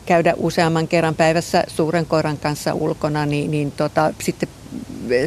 [0.06, 4.50] käydä useamman kerran päivässä suuren koiran kanssa ulkona, niin, niin tota, sitten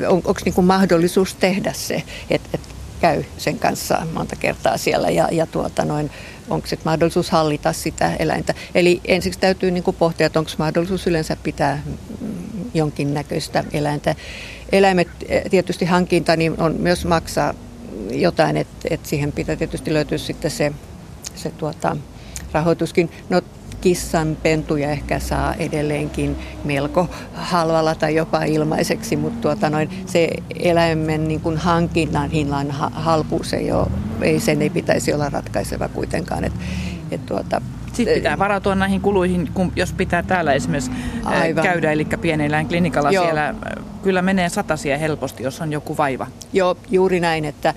[0.08, 2.60] on, onko niin mahdollisuus tehdä se, että et
[3.00, 6.10] käy sen kanssa monta kertaa siellä ja, ja tuota noin,
[6.50, 8.54] onko se mahdollisuus hallita sitä eläintä.
[8.74, 11.82] Eli ensiksi täytyy niin pohtia, että onko mahdollisuus yleensä pitää
[12.74, 14.14] jonkinnäköistä eläintä.
[14.72, 15.08] Eläimet
[15.50, 17.54] tietysti hankinta niin on myös maksaa
[18.10, 20.72] jotain, että et siihen pitää tietysti löytyä sitten se,
[21.34, 21.96] se tuota,
[22.52, 23.10] rahoituskin.
[23.30, 23.40] No
[23.80, 30.28] kissan pentuja ehkä saa edelleenkin melko halvalla tai jopa ilmaiseksi, mutta tuota noin, se
[30.58, 33.86] eläimen niin kuin hankinnan hinnan halpuus ei, ole,
[34.22, 36.44] ei, sen ei pitäisi olla ratkaiseva kuitenkaan.
[36.44, 36.52] Et,
[37.10, 37.60] et tuota,
[37.92, 40.90] sitten pitää varautua näihin kuluihin, kun jos pitää täällä esimerkiksi
[41.24, 41.64] Aivan.
[41.64, 43.24] käydä, eli pieneläinklinikalla Joo.
[43.24, 43.54] siellä
[44.02, 46.26] kyllä menee satasia helposti, jos on joku vaiva.
[46.52, 47.74] Joo, juuri näin, että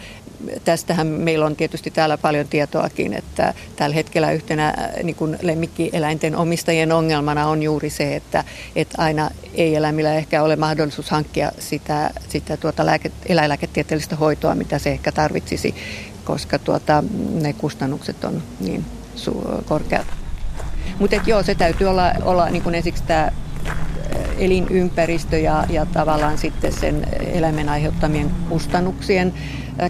[0.63, 6.35] tästähän meillä on tietysti täällä paljon tietoakin, että tällä hetkellä yhtenä äh, niin kuin lemmikkieläinten
[6.35, 8.43] omistajien ongelmana on juuri se, että,
[8.75, 14.79] että aina ei eläimillä ehkä ole mahdollisuus hankkia sitä, sitä tuota lääke, eläinlääketieteellistä hoitoa, mitä
[14.79, 15.75] se ehkä tarvitsisi,
[16.25, 17.03] koska tuota,
[17.41, 18.85] ne kustannukset on niin
[19.15, 20.07] su- korkeat.
[20.99, 23.77] Mutta joo, se täytyy olla, olla niin kuin ensiksi tämä äh,
[24.37, 29.33] elinympäristö ja, ja tavallaan sitten sen eläimen aiheuttamien kustannuksien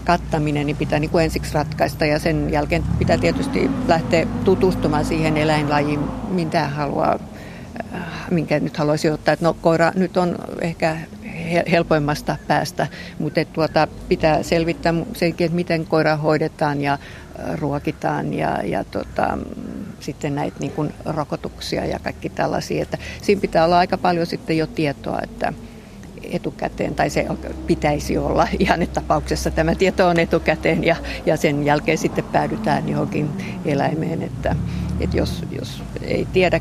[0.04, 5.36] kattaminen niin pitää niin kuin ensiksi ratkaista ja sen jälkeen pitää tietysti lähteä tutustumaan siihen
[5.36, 7.18] eläinlajiin, mitä haluaa,
[8.30, 9.34] minkä nyt haluaisi ottaa.
[9.34, 10.96] Että no koira nyt on ehkä
[11.70, 12.86] helpoimmasta päästä,
[13.18, 16.98] mutta tuota, pitää selvittää senkin, että miten koira hoidetaan ja
[17.58, 19.38] ruokitaan ja, ja tota,
[20.00, 22.82] sitten näitä niin kuin rokotuksia ja kaikki tällaisia.
[22.82, 25.52] Että siinä pitää olla aika paljon sitten jo tietoa, että
[26.32, 27.26] etukäteen, tai se
[27.66, 33.30] pitäisi olla ihan tapauksessa tämä tieto on etukäteen ja, ja sen jälkeen sitten päädytään johonkin
[33.64, 34.56] eläimeen, että,
[35.00, 36.60] että jos, jos ei tiedä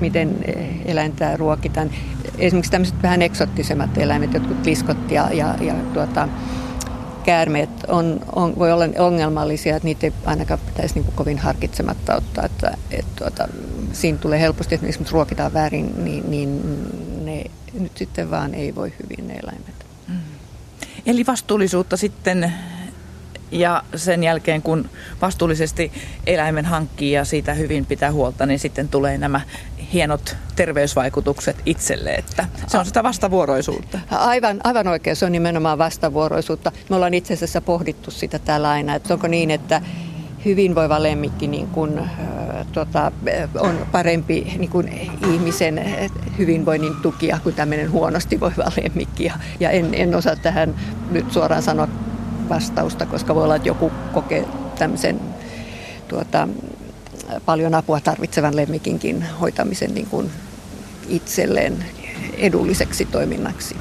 [0.00, 0.38] miten
[0.84, 1.90] eläintä ruokitaan.
[2.38, 6.28] Esimerkiksi tämmöiset vähän eksottisemmat eläimet, jotkut liskot ja, ja, ja tuota,
[7.24, 12.44] käärmeet on, on, voi olla ongelmallisia, että niitä ei ainakaan pitäisi niin kovin harkitsematta ottaa.
[12.44, 13.48] Että, että tuota,
[13.92, 16.60] siinä tulee helposti, että esimerkiksi ruokitaan väärin, niin, niin
[17.82, 19.86] nyt sitten vaan ei voi hyvin ne eläimet.
[20.08, 20.20] Mm.
[21.06, 22.52] Eli vastuullisuutta sitten
[23.50, 24.90] ja sen jälkeen kun
[25.22, 25.92] vastuullisesti
[26.26, 29.40] eläimen hankkii ja siitä hyvin pitää huolta, niin sitten tulee nämä
[29.92, 33.98] hienot terveysvaikutukset itselle, että se on sitä vastavuoroisuutta.
[34.10, 36.72] Aivan, aivan oikein, se on nimenomaan vastavuoroisuutta.
[36.90, 39.82] Me ollaan itse asiassa pohdittu sitä täällä aina, että onko niin, että
[40.44, 42.00] hyvinvoiva lemmikki niin kuin,
[42.72, 43.12] tota,
[43.58, 44.88] on parempi niin kuin
[45.32, 45.84] ihmisen
[46.38, 49.32] hyvinvoinnin tukia kuin tämmöinen huonosti voiva lemmikki.
[49.60, 50.74] Ja en, en osaa tähän
[51.10, 51.88] nyt suoraan sanoa
[52.48, 54.44] vastausta, koska voi olla, että joku kokee
[54.78, 55.20] tämmöisen
[56.08, 56.48] tuota,
[57.46, 60.30] paljon apua tarvitsevan lemmikinkin hoitamisen niin kuin
[61.08, 61.84] itselleen
[62.38, 63.76] edulliseksi toiminnaksi.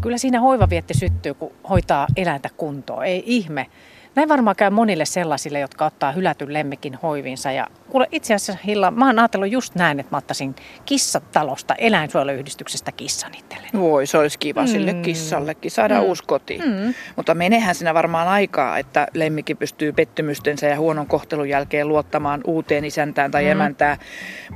[0.00, 3.04] Kyllä siinä hoivavietti syttyy, kun hoitaa eläintä kuntoon.
[3.04, 3.66] Ei ihme.
[4.14, 7.52] Näin varmaan käy monille sellaisille, jotka ottaa hylätyn lemmikin hoivinsa.
[7.52, 12.92] Ja kuule itse asiassa Hilla, mä oon ajatellut just näin, että mä ottaisin kissatalosta, eläinsuojeluyhdistyksestä
[12.92, 13.80] kissan itselleni.
[13.80, 14.68] Voi, se olisi kiva mm.
[14.68, 16.02] sille kissallekin, saada mm.
[16.02, 16.58] uusi koti.
[16.58, 16.94] Mm.
[17.16, 22.84] Mutta menehän siinä varmaan aikaa, että lemmikki pystyy pettymystensä ja huonon kohtelun jälkeen luottamaan uuteen
[22.84, 23.50] isäntään tai mm.
[23.50, 23.98] emäntään.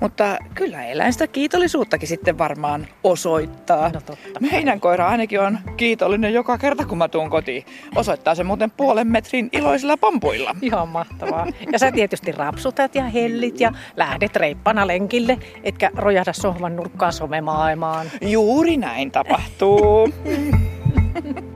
[0.01, 3.91] Mutta kyllä eläin sitä kiitollisuuttakin sitten varmaan osoittaa.
[3.95, 4.41] No totta.
[4.41, 7.64] Meidän koira ainakin on kiitollinen joka kerta, kun mä tuun kotiin.
[7.95, 10.57] Osoittaa se muuten puolen metrin iloisilla pampuilla.
[10.62, 11.47] Ihan mahtavaa.
[11.72, 18.06] Ja sä tietysti rapsutat ja hellit ja lähdet reippana lenkille, etkä rojahda sohvan nurkkaan somemaailmaan.
[18.20, 20.08] Juuri näin tapahtuu.